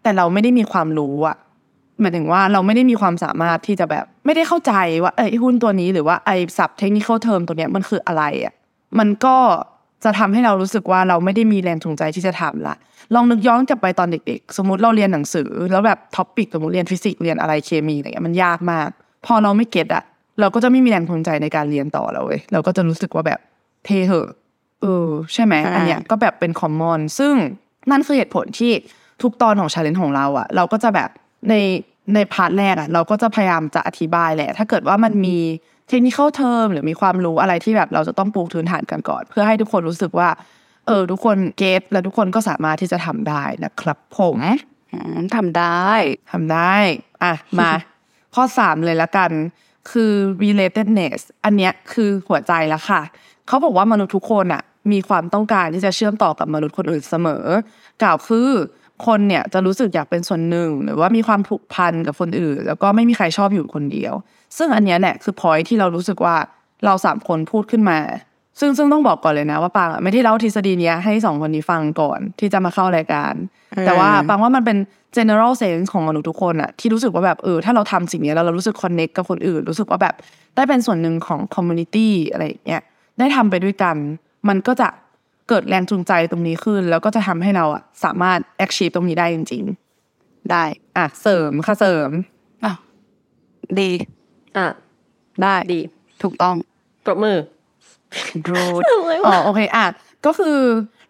[0.03, 1.37] แต่เราไม่ได้มีความรู้อะ
[2.01, 8.53] หมายถึงว่าเราไม่ได้มีความสามารถที่จะแบบไม่ได้เข้าใจว่าไอ้หุ้นตัวนี้หรือว่าไอ้ศัพท์ technical term ตัวเนี้ยมันคืออะไรอะ
[8.99, 9.37] มันก็
[10.05, 12.75] จะทำให้เรารู้สึกว่าเราไม่ได้มีแรงจูงใจที่จะทำละ
[13.13, 18.89] ลองนึกย้อนกลับไปตอนเด็กๆ สมมติเราเรียนหนังสือ แล้วแบบ topic สมมติเรียนฟิสิกส์เรียนอะไรเคมีอะไรเงี้ยมันยากมาก
[19.25, 20.03] พอเราไม่ get อะ
[20.39, 23.39] เราก็จะไม่มีแรงจูงใจในการเรียนต่อแล้วเว้ยเราก็จะรู้สึกว่าแบบ
[23.85, 24.29] เทเหอะ
[24.81, 27.33] เออใช่ไหมใช่อันเนี้ยก็แบบเป็น common ซึ่ง
[27.91, 28.71] นั่นคือเหตุผลที่
[29.21, 31.09] ทุกตอนของ challenge ของเราอะเราก็จะแบบ
[31.49, 31.53] ใน
[32.13, 35.37] ใน part แรกอะเราก็จะพยายามจะอธิบายแหละ ถ้าเกิดว่ามันมี
[35.87, 40.29] technical term หรือมีความรู้อะไรที่แบบเราจะต้องปูพื้นฐานกันก่อน เพื่อให้ทุกคนรู้สึกว่า
[40.87, 44.37] เออ ทุกคน get และทุกคนก็สามารถที่จะทำได้นะครับผม
[44.91, 45.89] อืมทำได้
[46.31, 46.75] ทำได้
[47.23, 47.71] อะ มา
[48.35, 49.31] ข้อสามเลยละกัน
[49.91, 53.01] คือ relatedness อันเนี้ยคือหัวใจแล้วค่ะ
[53.47, 57.45] เขาบอกว่ามนุษย์ทุกคนอะ มีความต้องการที่จะเชื่อมต่อกับมนุษย์คนอื่นเสมอ
[58.03, 58.49] กล่าวคือ
[59.05, 64.13] คนเนี่ยจะรู้สึกอยากเป็นส่วนหนึ่ง หรือว่ามีความผูกพันกับคนอื่น แล้วก็ไม่มีใครชอบอยู่คนเดียว
[64.57, 66.35] ซึ่งอันเนี้ยแหละคือพอยที่เรารู้สึกว่า
[66.85, 67.99] เราสามคนพูดขึ้นมา
[68.59, 73.33] ซึ่งซึ่งต้องบอกก่อนเลยนะว่าปางอะไม่ได้เล่าทฤษฎีเนี้ยให้สองคนนี้ฟังก่อนที่จะมาเข้ารายการ
[73.85, 74.77] แต่ว่าปางว่ามันเป็น
[75.17, 80.15] general sense ของมนุษย์ทุกคนอะที่รู้สึกว่าแบบเออถ้าเราทำสิ่งเนี้ยแล้วเรารู้สึก connect กับคนอื่น รู้สึกว่าแบบ
[80.55, 82.81] ได้เป็นส่วนหนึ่งของ community อะไรอย่างเงี้ย
[83.19, 83.95] ได้ทำไปด้วยกัน
[84.49, 84.87] มันก็จะ
[85.49, 89.63] เกิดแรงจูงใจตรงนี้ขึ้น แล้วก็จะทำให้เราอะสามารถ achieve ตรงนี้ได้จริง
[90.51, 92.09] ได้ๆอะเสริมค่ะเสริม
[92.63, 92.77] อ้าว
[93.79, 93.89] ดี
[94.57, 94.67] อะ
[95.41, 95.81] ได้ดี
[96.23, 96.55] ถูกต้อง
[97.05, 97.37] ปรบมือ
[98.49, 98.81] รูด
[99.25, 99.85] อ๋อโอเคอะ
[100.25, 100.57] ก็คือ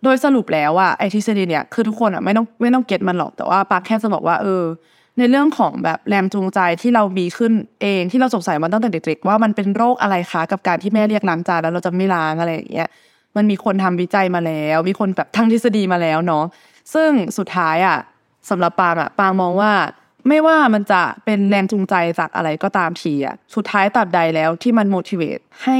[0.03, 4.63] โดยสรุปแล้วอะไอทฤษฎีเนี่ยคือทุกคนอะไม่ต้องไม่ต้องเก็ตมันหรอกแต่ว่าปาแค่จะบอกว่าเออ
[5.17, 12.87] ในเรื่องของแบบแรงจูงใจที่เรามีขึ้นเองที่เราสงสัยมาตั้งแต่เด็กๆว่ามันเป็นโรคอะไรคะกับการที่แม่เรียกล้างจานแล้วเราจะไม่ล้างอะไรอย่างเงี้ย
[13.35, 16.43] มันมีคนทำวิจัยมาแล้ว มีคนแบบทั้งทฤษฎีมาแล้วเนาะ
[16.93, 17.97] ซึ่งสุดท้ายอะ
[18.49, 19.71] สำหรับปางอะปางมองว่า
[20.27, 25.77] ไม่ว่ามันจะเป็นแรงจูงใจจากอะไรก็ตามทีอะสุดท้ายตัดใดแล้วที่มัน motivate ให้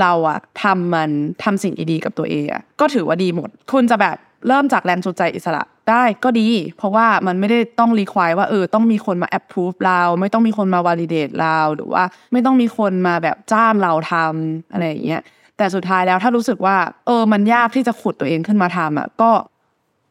[0.00, 1.10] เราอะทำมัน
[1.44, 4.16] ทำสิ่งดีๆกับตัวเองอะก็ถือว่าดีหมด คุณจะแบบ
[4.48, 15.22] เริ่มจากแรงจูงใจอิสระได้ก็ดี เพราะว่ามันไม่ได้ต้องรีควายว่าเออต้องมีคนมา approve เราไม่ต้องมีคนมา validate เราหรือว่า ไม่ต้องมีคนมาแบบจ้างเราทำอะไรอย่างเงี้ย
[15.56, 19.30] แต่สุดท้ายแล้วถ้ารู้สึกว่า เออมันยากที่จะขุดตัวเองขึ้นมาทำอะก็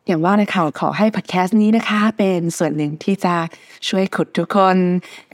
[0.07, 3.35] อย่างว่าในข่าวขอให้พอดแคสต์นี้นะคะ เป็นส่วนหนึ่งที่จะ
[3.89, 4.77] ช่วยขุดทุกคน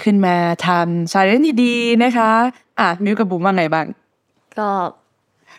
[0.04, 0.36] ขึ้นมา
[0.68, 2.32] ทำชาเลนจ์ดีๆนะคะ
[2.80, 3.86] อะมิวกับบุ๋มว่าไงบ้าง
[4.60, 4.70] ก็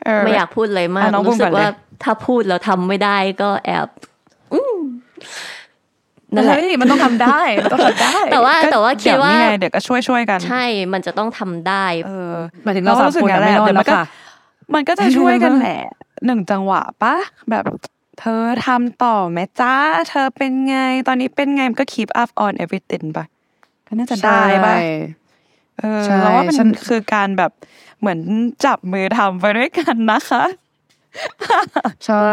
[0.04, 1.68] เออไม่อยากพูดเลยมากอะน้องรู้สึพูดก่กอนเลยว่า
[2.02, 3.88] ถ้าพูดแล้วทำไม่ได้ก็แอบ
[4.52, 4.74] อืม
[6.34, 12.32] นั่นแหละเฮ้ยมันต้องทำได้มันต้องทำได้ แต่ว่าแต่ว่าคิดว่าเยวนี่ไงเดี๋ยวก็ช่วยช่วยๆกัน ใช่ มันจะต้องทำได้ เออ
[12.64, 14.04] หมายถึงเราสามรู้สึกคนงั้นแหละไม่รอดเดี๋ยวแล้มันก็วค่ะ
[14.74, 15.80] มันก็จะช่วยกันแหละ
[16.26, 17.14] หนึ่งจังหวะปะ
[17.50, 17.64] แบบ
[18.24, 19.74] เธอทำต่อไหมจ้า
[20.10, 20.76] เธอเป็นไง
[21.08, 23.24] ตอนนี้เป็นไงมันก็ keep up on everything ปะ
[23.86, 24.82] ก็น่าจะได้ปะใช่
[25.78, 27.52] เออใช่เราว่ามันฉันคือการแบบ
[28.00, 28.18] เหมือน
[28.64, 30.44] จับมือทำไปด้วยกันนะคะ
[32.06, 32.28] ใช่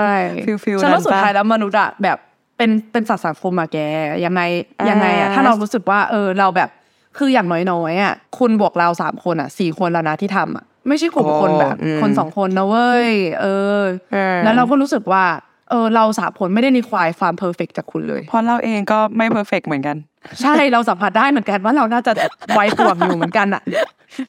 [0.63, 2.17] ฟิลๆฉันว่านั้นปะสุดท้ายแล้วมนุษย์อะแบบ
[2.57, 3.77] เป็นเป็นสัตว์สังคมมาแก
[4.25, 4.41] ยังไง
[4.79, 6.69] อ่ายัยังไงอะถ้าเรารู้สึกว่าเออเราแบบ
[7.17, 13.09] คืออย่างน้อยๆอะคุณบวกเราสามคนอะสี่คนแล้วนะที่ทำอะไม่ใช่กลุ่มคนแบบอืมคนสองคนนะเว้ย
[13.41, 13.45] เอ
[13.79, 13.81] อ
[14.13, 15.23] เออ แล้วเราก็รู้สึกว่า
[15.69, 19.97] เออเราสามคนไม่ได้ require ความ perfect จากคุณเลยเพราะเราเองก็ไม่ perfect เหมือนกัน
[20.41, 22.11] ใช่เราสัมผัสได้เหมือนกันว่าเราน่าจะ
[22.55, 23.61] ไวป่วงอยู่เหมือนกันอะ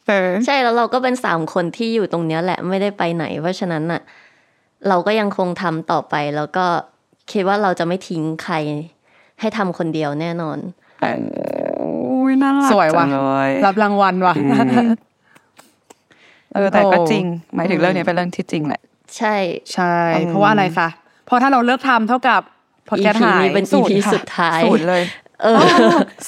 [0.09, 4.01] เออใช่แล้วเราก็เป็นสามคนที่อยู่ตรงเนี้ยแหละไม่ได้ไปไหน เพราะฉะนั้นน่ะ
[4.89, 6.67] เราก็ยังคงทำต่อไป แล้วก็
[7.33, 8.55] คิดว่าเราจะไม่ทิ้งใคร
[9.41, 10.59] ให้ทำคนเดียวแน่นอน
[11.81, 14.35] อุ้ยน่ารักสวยว่ะจังเลยรับรางวัลว่ะ
[16.55, 17.25] เออแต่ก็โอ้จริง
[17.55, 18.81] หมายถึงเรื่องนี้เป็นเรื่องที่จริงแหละ
[19.17, 19.37] ใช่
[19.75, 20.89] ใช่ เพราะว่าอะไรคะ
[21.31, 22.41] เพราะถ้าเราเลิกทำเท่ากับ
[22.89, 25.03] พอดแคสต์ EP หายนี้เป็นศูน EP ย์ค่ะสุดท้ายศูนย์เลย
[25.43, 25.57] เออ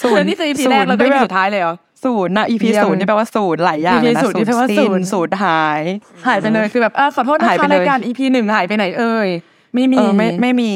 [0.03, 5.83] ศูนย์แล้วนี่คือ EP แรกแล้วก็ศูนย์ EP ด้วยสุดท้ายเลยเหรอศูนย์นะ EP เยี่ยมศูนย์นี่แปลว่าศูนย์หลายอย่างเลยนะ EP ศูนย์นี่แปลว่าศูนย์ศูนย์หาย
[6.27, 9.29] หายไปเลยคือแบบเออขอโทษนะหายไปคะเลยรายการ EP หนึ่งหายไปไหนเอ่ย
[9.75, 10.73] ไม่มีเออไม่ไม่มี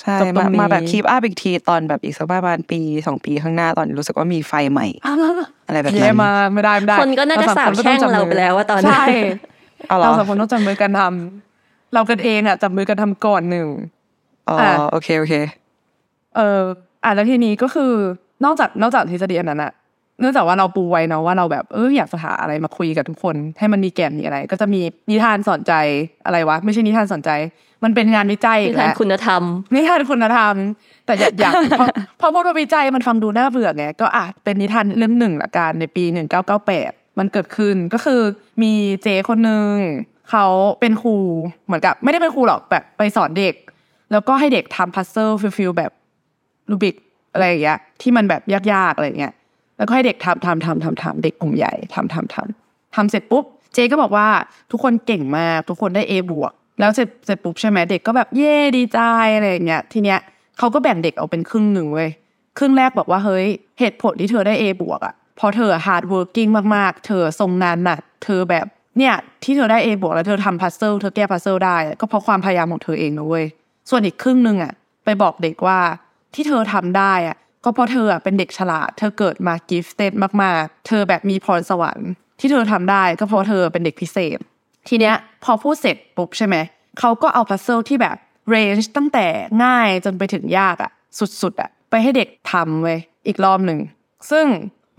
[0.00, 5.14] ใช่จบตรมางนี้มาแบบคีปอัพอีกทีตอนแบบอีกสักประมาณปีสองปีข้างหน้าตอนรู้สึกว่ามีไฟใหม่อ่า
[5.66, 9.04] อะไรแบบเย้นั้นมาไม่ได้ไม่ได้คนก็น่าจะเรสาบมคนแช่งต้องจับเรามือไปแล้วว่าตอนนี้ใช่
[9.88, 11.45] เอาเหรอเราสองคนต้องจับมือกันทำ
[11.96, 13.68] เรากันเองอะจับมือกันทำก่อนหนึ่ง
[14.48, 15.34] อ๋ออะโอเคโอเค
[16.36, 16.60] เออ
[17.04, 17.92] อะแล้วทีนี้ก็คือ
[18.44, 19.72] นอกจากนอกจากทฤษฎีอันนั้นอะ
[20.20, 24.80] เนื่องจากว่าเราปูไว้เนาะว่าเราแบบเอออยากจะหาอะไรมาคุยกับทุกคน ให้มันมีแก่นมีอะไร ก็จะมี
[25.10, 25.72] นิทานสอนใจ
[26.26, 27.30] อะไรวะ ไม่ใช่นิทานสอนใจ
[27.84, 29.42] มันเป็นงานวิจัยนิอีกทานแล้วคุณธรรม
[29.74, 30.54] นิทานคุณธรรม
[31.06, 31.86] แต่อยากอยากพอ
[32.20, 38.20] พอพูดว่าวิจัยมันฟังดูน่าเบื่อไงก็อะเป็นนิทานเล่มหนึ่งละกันในปีหนึ่งเก้าเก้าแปดมันเกิดขึ้นก็คือ
[38.62, 39.72] มีเจคนหนึ่ง
[40.30, 40.46] เขา
[40.80, 41.16] เป็นครู
[41.66, 43.54] เหมือนกับ ไม่ได้เป็นครูหรอกแบบไปสอนเด็ก
[44.12, 45.92] แล้วก็ให้เด็กทำ puzzle feel แบบ
[46.70, 46.94] รูบิก
[47.32, 49.32] อะไรอย่างเงี้ยที่มันแบบยากๆอะไรเงี้ย
[49.76, 54.28] แล้วก็ให้เด็กทำทำทำทำทำเด็กกลุ่มใหญ่ทำทำทำทำเสร็จปุ๊บเจก็บอกว่า
[54.70, 58.98] ทุกคนเก่งมากทุกคนได้ A บวกแล้วเสร็จเสร็จปุ๊บใช่ไหมเด็กก็แบบเย่ดีใจ
[59.34, 60.18] อะไรอย่างเงี้ยทีเนี้ย
[60.58, 62.10] เขาก็แบ่งเด็กออกเป็นครึ่งหนึ่งเว้ย
[62.58, 63.46] ครึ่งแรกบอกว่าเฮ้ย
[63.78, 68.66] เหตุผลที่เธอได้ A บวกอะเพอเธอ hard working มากๆ เธอทรงงานหนักเธอแบบ
[68.98, 73.46] เนี่ยที่เธอได้ A บวกแล้วเธอทำ puzzle เธอแก้ puzzle ได้ก็เพราะความพยายามของเธอเองนะเว้ย
[73.90, 74.72] ส่วนอีกครึ่งหนึ่งอะ
[75.04, 75.78] ไปบอกเด็กว่า
[76.34, 80.12] ที่เธอทำได้อะก็เพราะเธออะเป็นเด็กฉลาด เธอเกิดมา gifted
[80.42, 84.38] มากๆ เธอแบบมีพรสวรรค์ ที่เธอทำได้ก็เพราะเธอเป็นเด็กพิเศษ
[84.88, 86.56] ทีเนี้ยพอพูดเสร็จปุ๊บใช่ไหม
[86.98, 88.16] เขาก็เอา puzzle ที่แบบ
[88.48, 89.26] range ตั้งแต่
[89.64, 93.78] ง่ายจนไปถึงยากอะสุดๆอะไปให้เด็กทำเว้ยอีกรอบหนึ่ง
[94.30, 94.46] ซึ่ง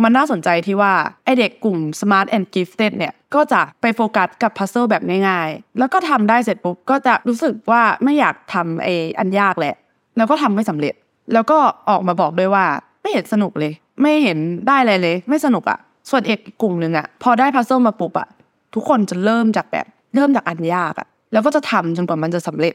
[0.03, 0.93] มันน่าสนใจที่ว่า
[1.25, 8.87] ไอเด็กกลุ่ม Smart and Gifted เนี่ยก็จะไปโฟกัสกับ puzzle แบบง่ายๆ แล้วก็ทำได้เสร็จปุ๊บก็จะรู้สึกว่าไม่อยากทำไอ
[9.19, 9.75] อันยากแหละ
[10.17, 10.93] แล้วก็ทำไม่สำเร็จ
[11.33, 11.57] แล้วก็
[11.89, 12.65] ออกมาบอกด้วยว่า
[13.01, 15.79] ไม่เห็นสนุกเลย ไม่เห็นได้อะไรเลย ไม่สนุกอะ
[16.09, 18.27] ส่วนเอกกลุ่มหนึ่งอะพอได้พัซเซิลมาปุ๊บอะ
[18.73, 22.73] ทุกคนจะเริ่มจากแบบเริ่มจากอันยากอะแล้วก็จะทำจนกว่ามันจะสำเร็จ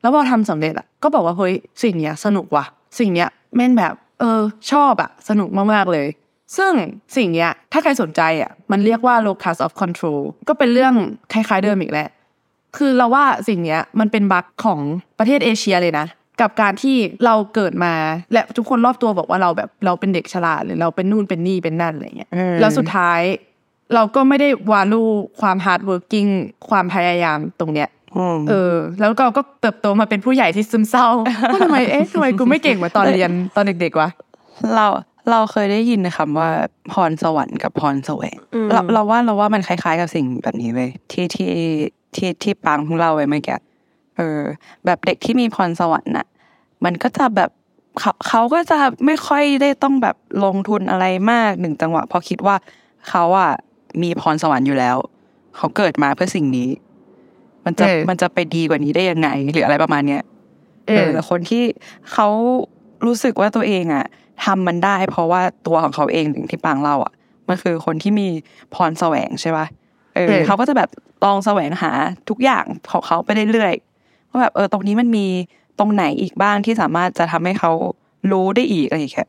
[0.00, 2.64] แล้วพอทำสำเร็จอะก็บอกว่าเฮ้ยสิ่งเนี้ยสนุกว่ะ
[2.98, 6.06] สิ่งเนี้ยแม่นแบบเออชอบอะสนุกมากๆเลย
[6.56, 6.72] ซึ่ง
[7.16, 10.94] สิ่งเนี้ยถ้าใครสนใจอะมันเรียกว่า locus of control ก็เป็นเรื่อง
[11.32, 12.08] คล้ายๆเดิมอีกแหละ
[12.76, 14.80] คือเราว่าสิ่งเนี้ยมันเป็นบั๊กของ
[15.18, 16.06] ประเทศเอเชียเลยนะ
[16.40, 17.94] กับการที่เราเกิดมา
[18.32, 23.20] และทุกคนรอบตัวบอกว่าเราแบบเราเป็นเด็กฉลาดหรือเราเป็นนู่นเป็นนี่เป็นนั่นอะไรเงี้ยอืมแล้วสุดท้าย
[23.94, 25.02] เราก็ไม่ได้ value
[25.40, 26.26] ความ hard working
[26.68, 27.88] ความพยายามตรงเนี้ย
[28.34, 31.08] มเออ แล้วเราก็เติบโตมาเป็นผู้ใหญ่ที่ซึมเศร้า
[31.52, 34.08] ว่าทำไมเอ๊ะทำไมกูไม่เก่งเหมือนตอนเรียนตอนเด็กๆวะ
[34.76, 34.86] เรา
[35.30, 36.48] เราเคยได้ยินคำว่า
[36.92, 41.52] พรสวรรค์กับพรแสวงอืมเราเราว่าเราว่ามันคล้าย ๆ กับสิ่งแบบนี้เว้ยที่ที่
[42.14, 43.58] ที่ที่ปางของเราไว้เมื่อกี้
[44.16, 44.40] เออ
[44.84, 46.26] แบบเด็กที่มีพรสวรรค์น่ะ
[46.84, 47.50] มันก็จะแบบ
[47.98, 52.56] เขาเขาก็จะไม่ค่อยได้ต้องแบบลงทุนอะไรมากหนึ่งจังหวะเพราะคิดว่า
[53.08, 53.52] เขาอะ
[54.02, 54.96] มีพรสวรรค์อยู่แล้ว
[55.56, 56.68] เขาเกิดมาเพื่อสิ่งนี้
[57.64, 60.22] มันจะเออมันจะไปดีกว่านี้ได้ยังไง หรืออะไรประมาณเนี้ย
[60.88, 61.64] เออแต่คนที่
[62.12, 62.28] เขา
[63.06, 64.06] รู้สึกว่าตัวเองอะ
[64.44, 67.12] ทำมันได้ เพราะว่าตัวของเขาเองถึงที่ปางเล่าอะ
[67.48, 68.28] มันคือคนที่มี
[68.74, 69.66] พรแสวงใช่ปะ
[70.14, 70.88] เออเออเขาก็จะแบบ
[71.24, 71.90] ลองแสวงหา
[72.28, 75.26] ทุกอย่างของเขาไปเรื่อยๆว่าแบบเออตรงนี้มันมี
[75.78, 77.72] ตรงไหนอีกบ้างที่สามารถจะทำให้เขา
[78.30, 79.28] รู้ได้อีกอะไรอย่างเงี้ย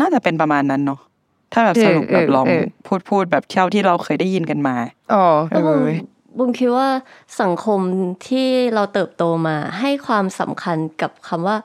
[0.00, 1.00] น่าจะเป็นประมาณนั้นเนาะ
[1.52, 2.46] ถ้าแบบสรุปแบบลอง
[2.86, 4.76] พูดพูดแบบเท่าที่เราเคยได้ยินกันมา
[5.14, 5.84] อ๋อเออ
[6.38, 6.88] บุมคิดว่า
[7.40, 7.80] สังคม
[8.28, 11.56] ที่เราเติบโตมาให้ความสำคัญกับคำว่า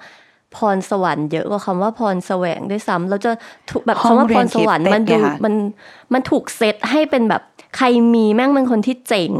[0.56, 3.32] พรสวรรค์เยอะกว่าคำว่าพรแสวงด้วยซ้ำเราจะ
[3.70, 5.54] ถูกแบบห้องคำว่าเรีพยนรสวรรค์คิดมันเป็ดูดไงคะมัน
[6.14, 7.44] มันถูกเซตให้เป็นแบบ
[7.78, 9.34] ใครมีแม่งเป็นคนที่เจ๋ง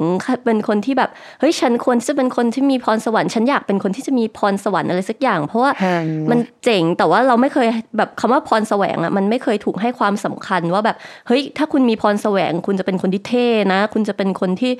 [0.46, 14.72] เป็นคนที่แบบเฮ้ยฉันควรจะเป็นคนที่มีพรสวรรค์ฉันอยากเป็นคนที่จะมีพรสวรรค์อะไรสักอย่าง เพราะว่าอืมมันเจ๋งแต่ว่าเราไม่เคยแบบคำว่าพรแสวงอะมันไม่เคยถูกให้ความสำคัญว่าแบบเฮ้ยถ้าคุณมีพรแสวง คุณจะเป็นคนที่เท่นะ คุณจะเป็นคนที่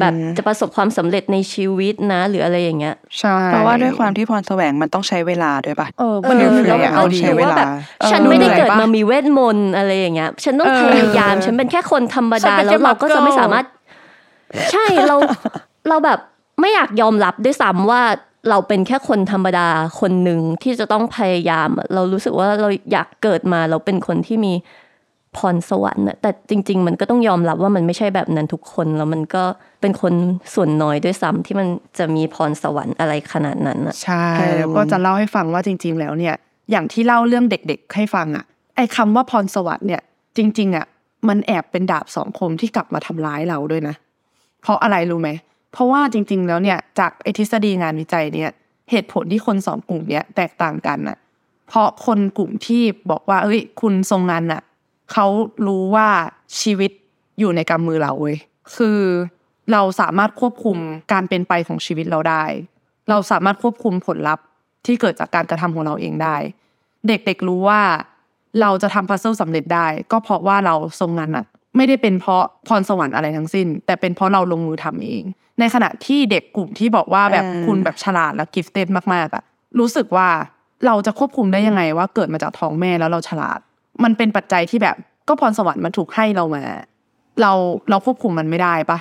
[0.00, 7.66] แบบจะประสบความสำเร็จในชีวิตนะ หรืออะไรอย่างเงี้ยใช่เพราะว่าด้วยความที่พรแสวงมันต้องใช้เวลาด้วยปะเออเอมันอเหนื่แล้อวยมันอะก็เอาดีดีใช้ถือเวลาว่าแบบ
[8.00, 13.66] เออฉันไม่ได้เหนื่อยเกิดปะมามีเวทมนต์อะไรอย่างเงี้ยฉันต้องเออพยายามฉันเป็นแค่คนธรรมฉันดาเป็นแล้แค่วเราก็จะไม่มักเกิลสามารถ
[14.72, 15.16] ใช่เรา
[15.88, 16.18] เราแบบ
[16.60, 18.02] ไม่อยากยอมรับด้วยซ้ำว่า
[18.50, 19.68] เราเป็นแค่คนธรรมดา
[20.00, 24.52] คนหนึ่งที่จะต้องพยายามอะเรารู้สึกว่าเราอยากเกิดมาเราเป็นคนที่มี
[25.36, 29.44] พรสวรรค์อะแต่จริง ๆ มันก็ต้องยอมรับว่ามันไม่ใช่แบบนั้นทุกคนแล้วมันก็
[29.80, 30.14] เป็นคน
[30.54, 34.24] ส่วนน้อยด้วยซ้ำที่มันจะมีพรสวรรค์อะไรขนาดนั้นอะใช่
[34.58, 36.34] แล้วก็จะเล่าให้ฟังว่าจริง ๆ แล้วเนี่ย
[36.70, 38.44] อย่างที่เล่าเรื่องเด็ก ๆ ให้ฟังอะ
[38.76, 40.02] ไอ้คำว่าพรสวรรค์เนี่ย
[40.36, 40.86] จริง ๆอะ
[41.28, 43.94] มันแอบเป็นดาบสองคมที่กลับมาทำร้ายเราด้วยนะ
[44.62, 45.30] เพราะอะไรรู้ไหม
[45.72, 48.50] เพราะว่าจริง ๆ แล้วเนี่ยจากไอทฤษฎีงานวิจัยเนี่ย
[48.90, 51.16] เหตุผลที่คนสองกลุ่มเนี้ยแตกต่างกันน่ะ
[51.68, 54.62] เพราะคนกลุ่มที่บอกว่าเอ้ย คุณทรงงานน่ะ
[55.12, 55.26] เขา
[55.66, 56.08] รู้ว่า
[56.60, 56.90] ชีวิต
[57.38, 58.36] อยู่ในกำมือเราเว้ย
[58.76, 59.00] คือ
[59.72, 60.76] เราสามารถควบคุม
[61.12, 62.44] การเป็นไปของชีวิตเราได้
[63.08, 64.44] เราสามารถควบคุมผลลัพธ์
[64.86, 66.36] ที่เกิดจากการกระทำของเราเองได้
[67.08, 67.80] เด็กๆรู้ว่า
[68.60, 71.44] เราจะทำพัซเซิลสำเร็จได้ ก็เพราะว่าเราทรงงานน่ะ
[71.76, 75.24] ไม่ได้เป็นเพราะพรสวรรค์อะไรทั้งสิ้น แต่เป็นเพราะเราลงมือทำเอง
[75.60, 79.42] ในขณะที่เด็กกลุ่มที่บอกว่าแบบอ่าคุณแบบฉลาดและกิฟเต็ดมากๆอะ
[79.78, 80.28] รู้สึกว่า
[80.86, 83.58] เราจะควบคุมได้ยังไงว่าเกิดมาจากท้องแม่แล้วเราฉลาด
[84.04, 84.96] มันเป็นปัจจัยที่แบบ
[85.28, 86.64] ก็พรสวรรค์มันถูกให้เรามา
[87.40, 87.52] เรา
[87.90, 88.98] เราควบคุมมันไม่ได้ปะ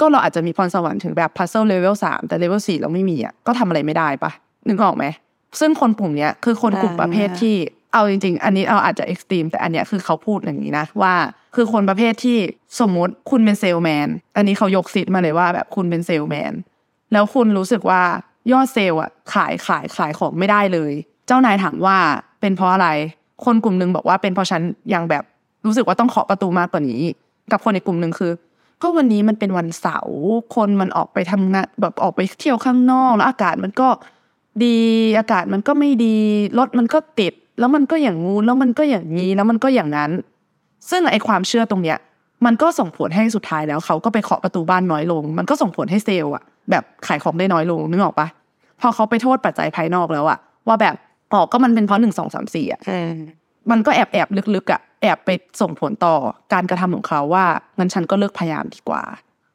[0.00, 4.30] ก็เราอาจจะมีพรสวรรค์ถึงแบบ puzzle level สามแต่ level สี่เราไม่มีอะก็ทำอะไรไม่ได้ปะ
[4.68, 5.04] นึกออกไหม
[5.60, 7.54] ซึ่งคนกลุ่มเนี้ยคือคนกลุ่มประเภทที่
[7.96, 11.14] เอาจริงๆ อันนี้เอาอาจจะ extreme แต่อันเนี้ยคือเขาพูดอย่างนี้นะว่า
[11.54, 12.38] คือคนประเภทที่
[12.80, 16.52] สมมุติคุณเป็นเซลแมนอันนี้เขายกสิทธิ์มาเลยว่าแบบคุณเป็นเซลแมน
[17.12, 18.02] แล้วคุณรู้สึกว่า
[18.52, 20.92] ยอดเซลล์อะขายขายขายของไม่ได้เลย
[21.26, 21.96] เจ้านายถามว่า
[22.40, 22.88] เป็นเพราะอะไร
[23.44, 24.62] คนกลุ่มหนึ่งบอกว่าเป็นเพราะฉัน
[24.94, 25.24] ยังแบบ
[25.66, 27.02] รู้สึกว่าต้องเคาะประตูมากกว่านี้
[27.52, 28.32] กับคนในกลุ่มหนึ่งคือ
[28.82, 30.18] ก็วันนี้มันเป็นวันเสาร์
[30.54, 33.88] คนมันออกไปทำงานแบบออกไปเที่ยวข้างนอกแล้วอากาศมันก็
[34.64, 34.76] ดี
[35.18, 36.16] อากาศมันก็ไม่ดี
[36.58, 40.10] รถมันก็ติด แล้วมันก็อย่างงูแล้วมันก็อย่างนี้แล้วมันก็อย่างนั้น
[40.90, 41.98] ซึ่งไอความเชื่อตรงเนี้ย
[42.46, 48.28] มันก็ส่งผลให้สุดท้ายแล้วเขาก็ไปเคาะประตูบ้านน้อยลง มันก็ส่งผลให้เซลล์อะแบบขายของได้น้อยลงนึกออกปะ
[48.80, 50.38] พอเขาไปโทษปัจจัยภายนอกแล้วอะ
[50.68, 50.94] ว่าแบบ
[51.32, 53.14] อ๋อก็มันเป็นเพราะหนึ่งสองสามสี่อะอืม
[53.70, 56.14] มันก็แอบแอบลึกๆอะแอบไปส่งผลต่อ
[56.52, 57.44] การกระทำของเขาว่า
[57.78, 59.02] งั้นฉันก็เลิกพยายามดีกว่า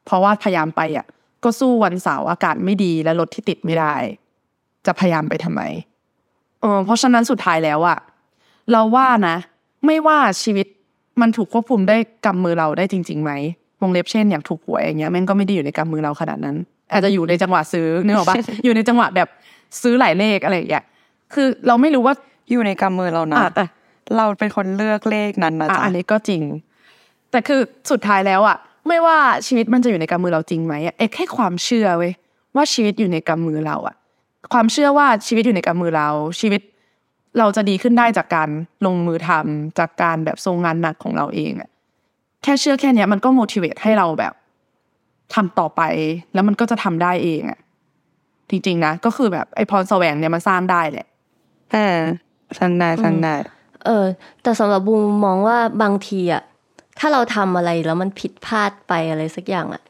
[0.04, 1.06] เพราะว่าพยายามไปอะ
[1.44, 3.94] ก็สู้วันเสาร์อากาศไม่ดีและรถที่ติดไม่ได้
[4.86, 5.62] จะพยายามไปทำไม
[6.62, 7.98] เออเพราะฉะนั้นสุดท้ายแล้วอะ
[8.72, 9.36] เราว่านะ
[9.86, 10.66] ไม่ว่าชีวิต
[11.20, 11.96] มันถูกควบคุมได้
[12.26, 13.32] กำมือเราได้จริงๆไหม
[13.80, 16.56] วงเล็บเช่นอย่างถูกหวยอย่างเงี้ยแม่งก็ไม่ได้อยู่ในกำมือเราขนาดนั้น
[16.92, 19.28] อาจจะอยู่ในจังหวะซื้อนึกออกปะอยู่ในจังหวะแบบ
[19.82, 20.84] ซื้อหลายเลขอะไรอย่างเงี้ย
[21.34, 22.14] คือเราไม่รู้ว่า
[22.50, 23.64] อยู่ในกำมือเรานะอะแต่
[24.16, 26.42] เราเป็นคนเลือกเลขนั้นนะอะจ๊ะอันนี้ก็จริง
[27.30, 28.56] แต่คือสุดท้ายแล้วอะ
[28.88, 32.12] ไม่ว่าชีวิตมันจะอยู่ในกำมือเราจริงไหมอะเอ็แค่ความเชื่อเว้ย
[32.56, 33.96] ว่าชีวิตอยู่ในกำมือเราอะ
[34.52, 36.08] ความเชื่อว่าชีวิตอยู่ในกำมือเรา
[36.40, 36.60] ชีวิต
[37.38, 38.48] เราจะดีขึ้นได้จากการ
[38.86, 41.70] ลงมือทำจากการแบบทรงงานหนักของเราเองอะ
[42.42, 44.34] แค่เชื่อแค่เนี้ยมันก็ motivate ให้เราแบบ
[45.34, 45.82] ทำต่อไป
[46.34, 47.58] แล้วมันก็จะทำได้เองอะ
[48.50, 51.06] จริงๆนะก็คือแบบไอพรแสวงเนี่ยมันสร้างได้แหละ
[51.72, 51.98] เออ
[52.58, 53.34] สันได้สันได้
[53.86, 54.04] เออ
[54.42, 56.42] แต่สำหรับบูมมองว่าบางทีอะ
[56.98, 59.82] ถ้าเราทำอะไรแล้วมันผิดพลาดไปอะไรสักอย่างอะ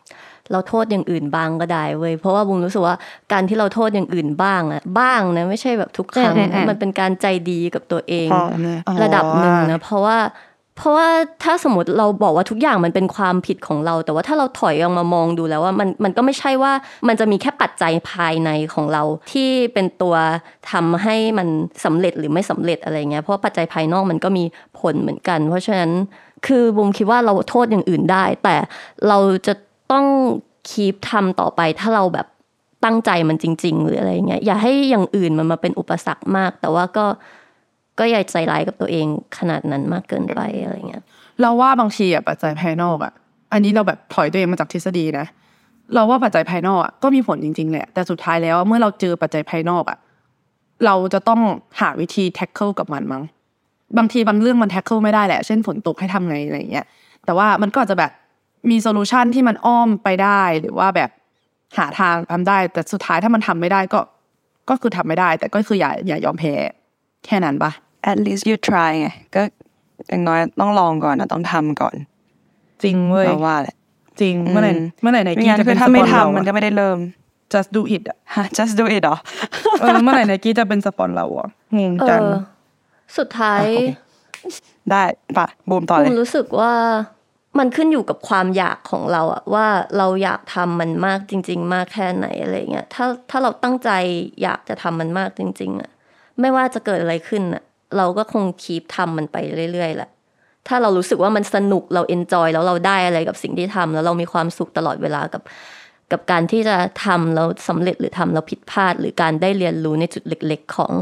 [0.53, 2.97] เราโทษอย่างอื่นบ้างก็ได้เว้ยเพราะว่าบูมรู้สึกว่า
[3.33, 10.19] การที่เราโทษอย่างอื่นบ้างอะบ้างนะไม่ใช่แบบทุกครั้งอืมอืมมันเป็นการใจดีกับตัวเองพอเลยระดับหนึ่งนะเพราะว่า
[10.77, 11.09] เพราะว่า
[11.43, 16.73] ถ้าสมมติเราบอกว่าทุกอย่างมันเป็นความผิดของเรา แต่ว่าถ้าเราถอยออกมามองดูแล้วว่ามันมันก็ไม่ใช่ว่า
[17.09, 20.15] มันจะมีแค่ปัจจัยภายในของเรา ที่เป็นตัว
[20.71, 21.49] ทำให้มัน
[21.85, 24.45] สำเร็จหรือไม่สำเร็จอะไรเงี้ยเพราะว่าปัจจัยภายนอกมันก็มี
[24.81, 25.91] ผลเหมือนกัน เพราะฉะนั้น
[26.47, 28.57] คือบุมคิดว่าเราโทษอย่างอื่นได้ แต่
[29.09, 29.55] เราจะ
[29.93, 30.07] ต้อง
[30.69, 32.27] keep ทำต่อไปถ้าเราแบบ
[32.85, 37.07] ตั้งใจมันจริง ๆ หรืออะไรเงี้ยอย่าให้อย่างอื่นมันมาเป็นอุปสรรคมาก แต่ว่าก็
[37.99, 39.07] ก็อย่าใจร้ายกับตัวเอง
[39.39, 41.03] ขนาดนั้นมากเกินไปอะไรเงี้ย
[41.41, 43.13] เราว่าบางทีอะปัจจัยภายนอกอะ
[43.53, 45.27] อันนี้เราแบบถอยตัวเองมาจากทฤษฎีนะ
[45.95, 49.99] เราว่าปัจจัยภายนอกอะก็มีผลจริงๆแหละแต่สุดท้ายแล้วเมื่อเราเจอปัจจัยภายนอกอะ
[50.87, 51.41] เราจะต้อง
[51.81, 53.23] หาวิธี tackle กับมันมั้ง
[53.99, 56.87] บางทีบางเรื่องมัน tackle ไม่ได้แหละ เช่นฝนตกให้ทำไงอะไรอย่างเงี้ย
[57.25, 58.11] แต่ว่ามันก็อาจจะแบบ
[58.71, 61.11] มีโซลูชันที่มันอ้อมไปได้ หรือว่าแบบ
[61.79, 64.01] หาทางทำได้ แต่สุดท้ายถ้ามันทำไม่ได้ก็
[64.71, 66.55] ก็คือทำไม่ได้ แต่ก็คืออย่าอย่ายอมแพ้
[67.25, 67.71] แค่นั้นปะ
[68.11, 69.43] at least you try ไงก็
[70.09, 71.95] อย่างน้อยต้องลองก่อนนะต้องทำก่อน
[72.83, 73.77] จริงเว้ยเราว่าแหละ
[74.21, 76.99] จริงเมื่อไหร่อืมเมื่อไหร่ไนไม่กี้งั้นจะคืเป็นอถ้าไม่สปอนเราทำมันอะก็ไม่ได้เริ่ม
[77.53, 79.17] just do it อะฮะ just do it เหรอ
[79.81, 81.49] เออเมื่อไหร่ไนกี้จะเป็นสปอนเราอะ
[81.79, 82.35] งงเอจังอ
[83.17, 83.79] สุดท้ายอะโอเค
[84.91, 85.03] ได้
[85.39, 86.73] ปะบูมต่อบูเลยมรู้สึกว่า
[87.59, 89.67] มันขึ้นอยู่กับความอยากของเราอะว่า
[89.99, 93.91] เราอยากทำมันมากจริง ๆ มากแค่ไหนอะไรเงี้ยถ้าถ้าเราตั้งใจ
[94.43, 95.91] อยากจะทำมันมากจริง ๆอะ
[96.41, 97.63] ไม่ว่าจะเกิดอะไรขึ้นอะ
[97.97, 99.37] เราก็คงคีปทำมันไป
[99.73, 100.11] เรื่อยๆแหละ
[100.69, 105.43] ถ้าเรารู้สึกว่ามันสนุกเราเอนจอยแล้วเราได้อะไรกับสิ่งที่ทำแล้วเรามีความสุขตลอดเวลากับ
[106.13, 110.93] กับการที่จะทำแล้วสำเร็จหรือทำแล้วผิดพลาด หรือการได้เรียนรู้ในจุดเล็ก ๆ ของ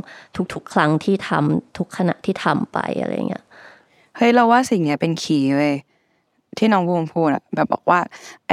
[0.54, 3.44] ทุกๆ ครั้งที่ทำทุกขณะที่ทำไปอะไรเงี้ย
[4.16, 5.74] เฮ้ยเราว่าสิ่งเนี้ยเป็นคีย์เว้ย
[6.58, 8.00] ที่น้องบูมพูดอะแบบบอกว่า
[8.48, 8.52] ไอ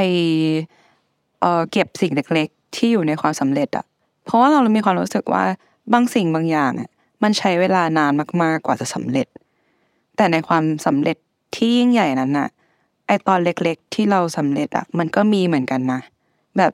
[1.41, 3.85] เออเก็บสิ่งเล็กๆ ที่อยู่ในความสำเร็จอะ
[4.25, 5.43] เพราะว่าเรามีความรู้สึกว่า
[5.93, 6.89] บางสิ่งบางอย่างอะ
[7.23, 9.27] มันใช้เวลานานมากๆกว่าจะสำเร็จ
[10.15, 11.17] แต่ในความสำเร็จ
[11.55, 12.49] ที่ยิ่งใหญ่นั้นอะ
[13.07, 16.01] ไอตอนเล็กๆ ที่เราสำเร็จอะมันก็มีเหมือนกันนะ
[16.57, 16.73] แบบ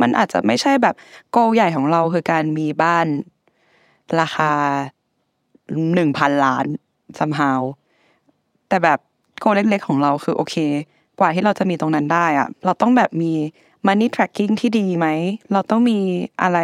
[0.00, 0.94] มันอาจจะไม่ใช่แบบ
[1.30, 3.06] โกใหญ่ของเราคือการมีบ้าน
[4.20, 4.52] ราคา
[5.94, 6.66] หนึ่งพันล้าน
[7.18, 7.60] somehow
[8.68, 8.98] แต่แบบ
[9.40, 10.56] โกเล็กๆของเราคือโอเค
[11.18, 13.32] กว่าที่เราจะมีตรงนั้นได้อะเราต้องแบบมี
[13.86, 15.06] money tracking ที่ดีไหม
[15.52, 15.98] เราต้องมี
[16.42, 16.58] อะไร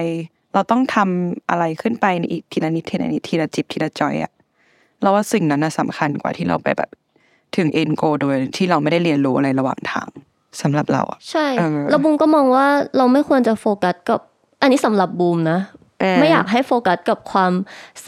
[0.55, 4.33] เราต้องทำอะไรขึ้นไปในอีกทีละนิดทีละนิดทีละจิบทีละจอยอะ
[5.03, 6.91] เราว่าสิ่งนั้นน่ะสำคัญกว่าที่เราไปแบบ
[7.57, 10.09] ถึง end goal โดยที่เราไม่ได้เรียนรู้อะไรระหว่างทาง
[10.61, 12.67] สำหรับเราอะใช่เออแล้วบูมก็มองว่า
[12.97, 14.21] เราไม่ควรจะโฟกัสกับ
[14.61, 15.59] อันนี้สำหรับบูมนะ
[16.01, 17.53] เออไม่อยากให้โฟกัสกับความ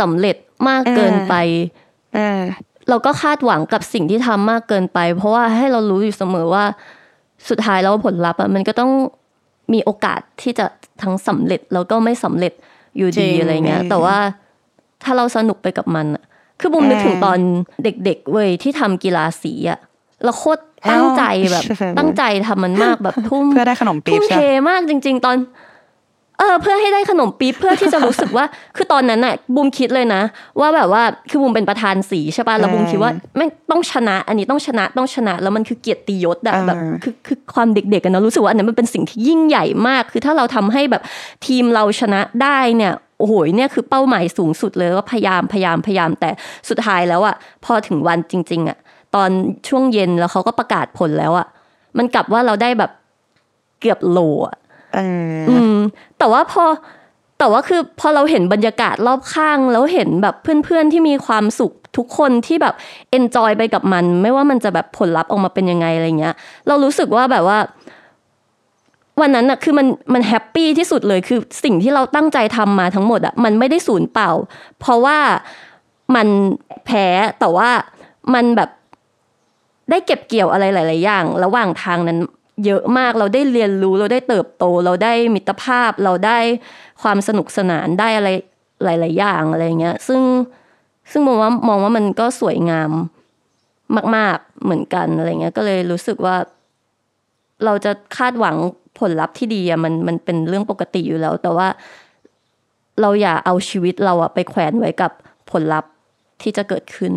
[0.01, 0.37] สำเร็จ
[0.69, 1.35] มากเกินไป
[2.89, 6.65] เออเราก็คาดหวังกับสิ่งที่ทำมากเกินไป เพราะว่าให้เรารู้อยู่เสมอว่า
[7.49, 8.91] สุดท้ายแล้วผลลัพธ์อะมันก็ต้อง
[9.73, 10.67] มีโอกาสที่จะ
[11.03, 12.53] ทั้งสำเร็จแล้วก็ไม่สำเร็จ
[12.97, 14.17] อยู่จริดีงอะไรเงี้ย แต่ว่า
[15.03, 16.25] ถ้าเราสนุกไปกับมันอะ
[16.61, 17.39] คือบุมนึกถึงตอน
[17.85, 19.79] เด็ก ๆ เว้ยที่ทำกีฬาสีอะ
[20.25, 21.23] เราโคตรตั้งใจ
[21.53, 21.65] แบบ
[21.99, 25.37] ตั้งใจทำมันมากแบบทุ่มเพื่อได้ขนมปี๊ทุ่บมใช่เทไหมมากจริง ๆ ตอน
[26.39, 28.45] เออเพื่อให้ได้ขนมปี๊บเพื่อที่จะรู้สึกว่า
[28.77, 30.23] คือตอนนั้นน่ะบูมคิดเลยนะ
[30.61, 41.03] ว่าแบบว่าคือบูมเป็นประธานสีใช่ป่ะแล้วบูมคิดว่าแม่งต้องชนะ อันนี้ต้องชนะต้องชนะ แล้วมันคือเกียรติยศอะแบบคือคือความเด็กๆกันนะรู้สึกว่าอันนั้นมันเป็นสิ่งที่ยิ่งใหญ่มาก คือถ้าเราทำให้แบบ
[41.47, 46.31] ทีมเราชนะได้เนี่ยโอ้โหเนี่ยคือเป้าหมายสูงสุดเลยว่าพยายามพยายามพยายามแต่
[46.69, 47.35] สุดท้ายแล้วอะ
[47.65, 48.79] พอถึงวันจริง ๆอะ
[49.15, 49.31] ตอน
[49.69, 51.47] ช่วงเย็นแล้วเขาก็ประกาศผลแล้วอะ
[51.99, 52.91] มันกลับว่าเราได้แบบ
[53.81, 55.77] เกือบโลอะเอืม
[56.19, 56.65] แต่ว่าพอ
[57.39, 62.75] แต่ว่าคือพอเราเห็นบรรยากาศรอบข้าง แล้วเห็นแบบเพื่อนๆที่มีความสุขทุกคนที่แบบ
[63.11, 66.35] เอนจอยไปกับมัน ไม่ว่ามันจะแบบผลลัพธ์ออกมาเป็นยังไงอะไรเงี้ย
[66.67, 67.59] เรารู้สึกว่าแบบว่า
[69.21, 74.31] วันนั้นอะคือมันมันแฮปปี้ที่สุดเลยคือสิ่งที่เราตั้งใจทำมาทั้งหมดอะมันไม่ได้สูญเปล่า
[74.81, 75.19] เพราะว่า
[76.15, 76.29] มัน
[76.85, 77.07] แพ้
[77.41, 77.71] แต่ว่า
[78.35, 78.71] มันแบบ
[79.91, 82.19] ได้เก็บเกี่ยวอะไรหลาย ๆ อย่าง ระหว่างทางนั้น
[82.65, 86.39] เยอะมากเราได้เรียนรู้เราได้เติบโต เราได้มิตรภาพ เราได้
[87.03, 88.29] ความสนุกสนานได้อะไร
[88.85, 90.21] หลาย ๆ อย่างอะไรเงี้ย ซึ่ง
[91.11, 92.91] ซึ่งมองว่ามองว่ามันก็สวยงาม
[94.17, 96.37] มาก ๆเหมือนกันอะไรเงี้ย ก็เลยรู้สึกว่า
[97.65, 98.57] เราจะคาดหวัง
[98.99, 101.69] ผลลัพธ์ที่ดีอะมันมันเป็นเรื่องปกติอยู่แล้ว แต่ว่า
[103.01, 105.13] เราอย่าเอาชีวิตเราอะไปแขวนไว้กับ
[105.51, 105.91] ผลลัพธ์
[106.43, 107.13] ที่จะเกิดขึ้น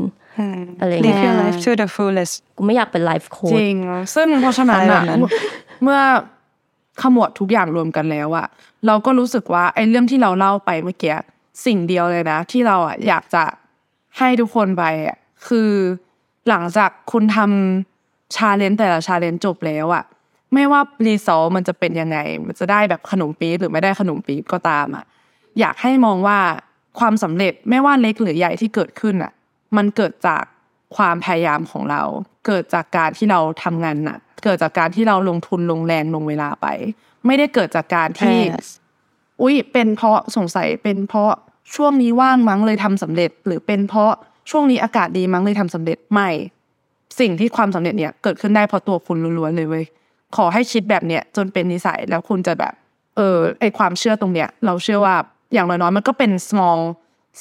[0.79, 3.75] อะไรเงี้ย live your life to the fullest กู ไม่อยากเป็นไลฟ์โค้จดริง
[4.15, 5.21] ซึ่งเพราะฉะนั้นอะไรแบอะบนั้น
[5.83, 5.99] เมื่อ
[7.01, 8.47] ขมวดทุกอย่างรวมกันแล้วอะ
[8.87, 11.15] เราก็รู้สึกว่าไอ้เรื่องที่เราเล่าไปเมื่อกี้
[11.65, 13.43] สิ่งเดียวเลยนะ ที่เราอะอยากจะ
[14.17, 15.69] ให้ทุกคนไปอะคือ
[16.49, 20.03] หลังจากคุณทำ challenge แต่ละ challenge จบแล้วอะ
[20.53, 25.05] ไม่ว่า result มันจะเป็นยังไง มันจะได้แบบขนมปี๊บหรือไม่ได้ขนมปี๊บก็ตามอะ
[25.59, 26.39] อยากให้มองว่า
[26.99, 29.31] ความสำเร็จไม่ว่าเล็กหรือใหญ่ที่เกิดขึ้นอะ
[29.77, 30.43] มันเกิดจาก
[30.95, 32.01] ความพยายามของเรา
[32.47, 36.67] เกิดจากการที่เราทำงานหนักเกิดจากการที่เราลงทุนลงแรงลงเวลาไป
[37.25, 38.67] ไม่ได้เกิดจากการที่ Yes
[39.41, 41.31] อุ้ยเป็นเพราะสงสัยเป็นเพราะ
[41.75, 44.11] ช่วงนี้ว่างมั้งเลยทำสำเร็จ หรือเป็นเพราะ
[44.49, 46.29] ช่วงนี้อากาศดีมั้งเลยทำสำเร็จไม่
[47.19, 49.85] สิ่งที่ความสำเร็จเนี่ยเกิดขึ้นได้เพราะตัวคุณล้วนๆเลยเว้ย
[50.35, 52.73] ขอให้คิดแบบเนี้ยจนเป็นนิสัยแล้วคุณจะแบบ
[53.17, 55.15] เออไอความเชื่อตรงเนี้ย เราเชื่อว่า
[55.53, 56.79] อย่างน้อยๆมันก็เป็น small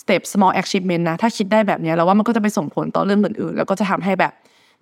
[0.01, 4.33] step small achievement นะ ถ้าคิดได้แบบนี้ยเราว่ามันก็จะไปส่งผลต่อเรื่องอื่นๆ แล้วก็จะทำให้แบบ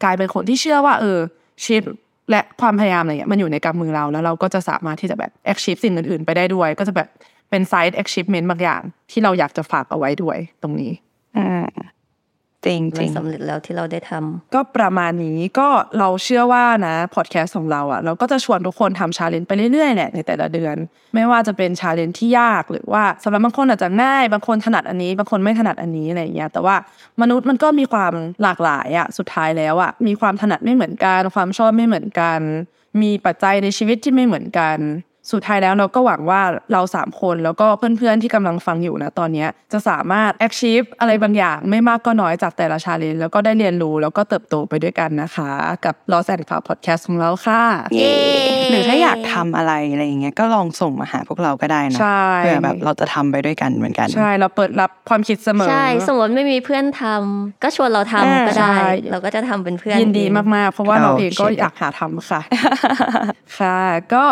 [0.02, 1.18] กลายเป็นคนที่เชื่อว่า เออ
[1.64, 1.82] ชีวิต
[2.30, 7.09] และความพยายามอะไรเงี้ยมันอยู่ในกำมือเราแล้วเราก็จะสามารถที่จะแบบ achieve สิ่งอื่นๆ ไปได้ด้วย ก็จะแบบ
[7.50, 10.92] เป็น side achievement บางอย่าง ที่เราอยากจะฝากเอาไว้ด้วยตรงนี้
[11.38, 11.66] อ่า
[12.66, 20.76] จริงจมัรินงสำเร็จแล้วที่เราได้ทำก็ประมาณนี้ก็เราเชื่อว่านะพอดแคสต์ของเราอะเราก็จะชวนทุกคนทำ challenge ไปเรื่อยๆแหละในแต่ละเดือน
[21.14, 26.76] ไม่ว่าจะเป็น challenge ที่ยากหรือว่าสำหรับบางคนอาจจะง่าย บางคนถนัดอันนี้ บางคนไม่ถนัดอันนี้อะไรอย่างเงี้ยแต่ว่า
[27.20, 32.40] มนุษย์มันก็มีความหลากหลายอะสุดท้ายแล้วอะมีความถนัดไม่เหมือนกัน ความชอบไม่เหมือนกัน
[33.02, 34.78] มีปัจจัยในชีวิตที่ไม่เหมือนกัน
[35.33, 36.41] สุดท้ายแล้วเราก็หวังว่า
[36.72, 45.51] เราสามคนแล้วก็เพื่อนๆที่กำลังฟังอยู่นะตอนเนี้ยจะสามารถ achieve อะไรบางอย่างไม่มากก็น้อยจากแต่ละชาเลนจ์แล้วก็ได้เรียนรู้แล้วก็เติบโตไปด้วยกันนะคะ
[45.85, 47.62] กับ Lost and Found Podcast ของเราค่ะ
[47.95, 48.14] เย้
[48.70, 62.41] หรือถ้าอยากทำอะไรอะไรอย่างเงี้ยก็ลองส่งมาหาพวกเราก็ได้นะใช่เพื่อแบบเราจะทำไปด้วยกันเหมือนกันใช่เราเปิดรับความคิดเสมอใช่สมมติไม่มีเพื่อนทำก็ชวนเราทำก็ได้ใช่เราก็จะทำเป็นเพื่อนยินดีเองมากๆ เพราะว่าเราเองก็โอเคอยากหาทำค่ะ
[63.59, 63.81] ค่ะ
[64.14, 64.24] ก็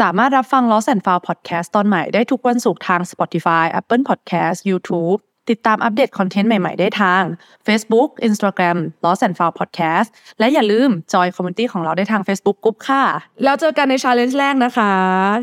[0.00, 5.18] สามารถรับฟัง Lost and Found Podcast ตอนใหม่ได้ทุกวันศุกร์ทาง Spotify Apple Podcast YouTube
[5.50, 7.22] ติดตามอัปเดตคอนเทนต์ใหม่ ๆ ได้ทาง
[7.66, 13.04] Facebook Instagram Lost and Found Podcast และอย่าลืม join community ของเราได้ทาง Facebook Group ค่ะ
[13.44, 14.92] แล้วเจอกันใน challenge แรกนะคะ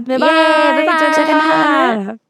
[0.10, 2.29] บ๊ายบาเย้ยบ๊ายบายเจอกันค่ะ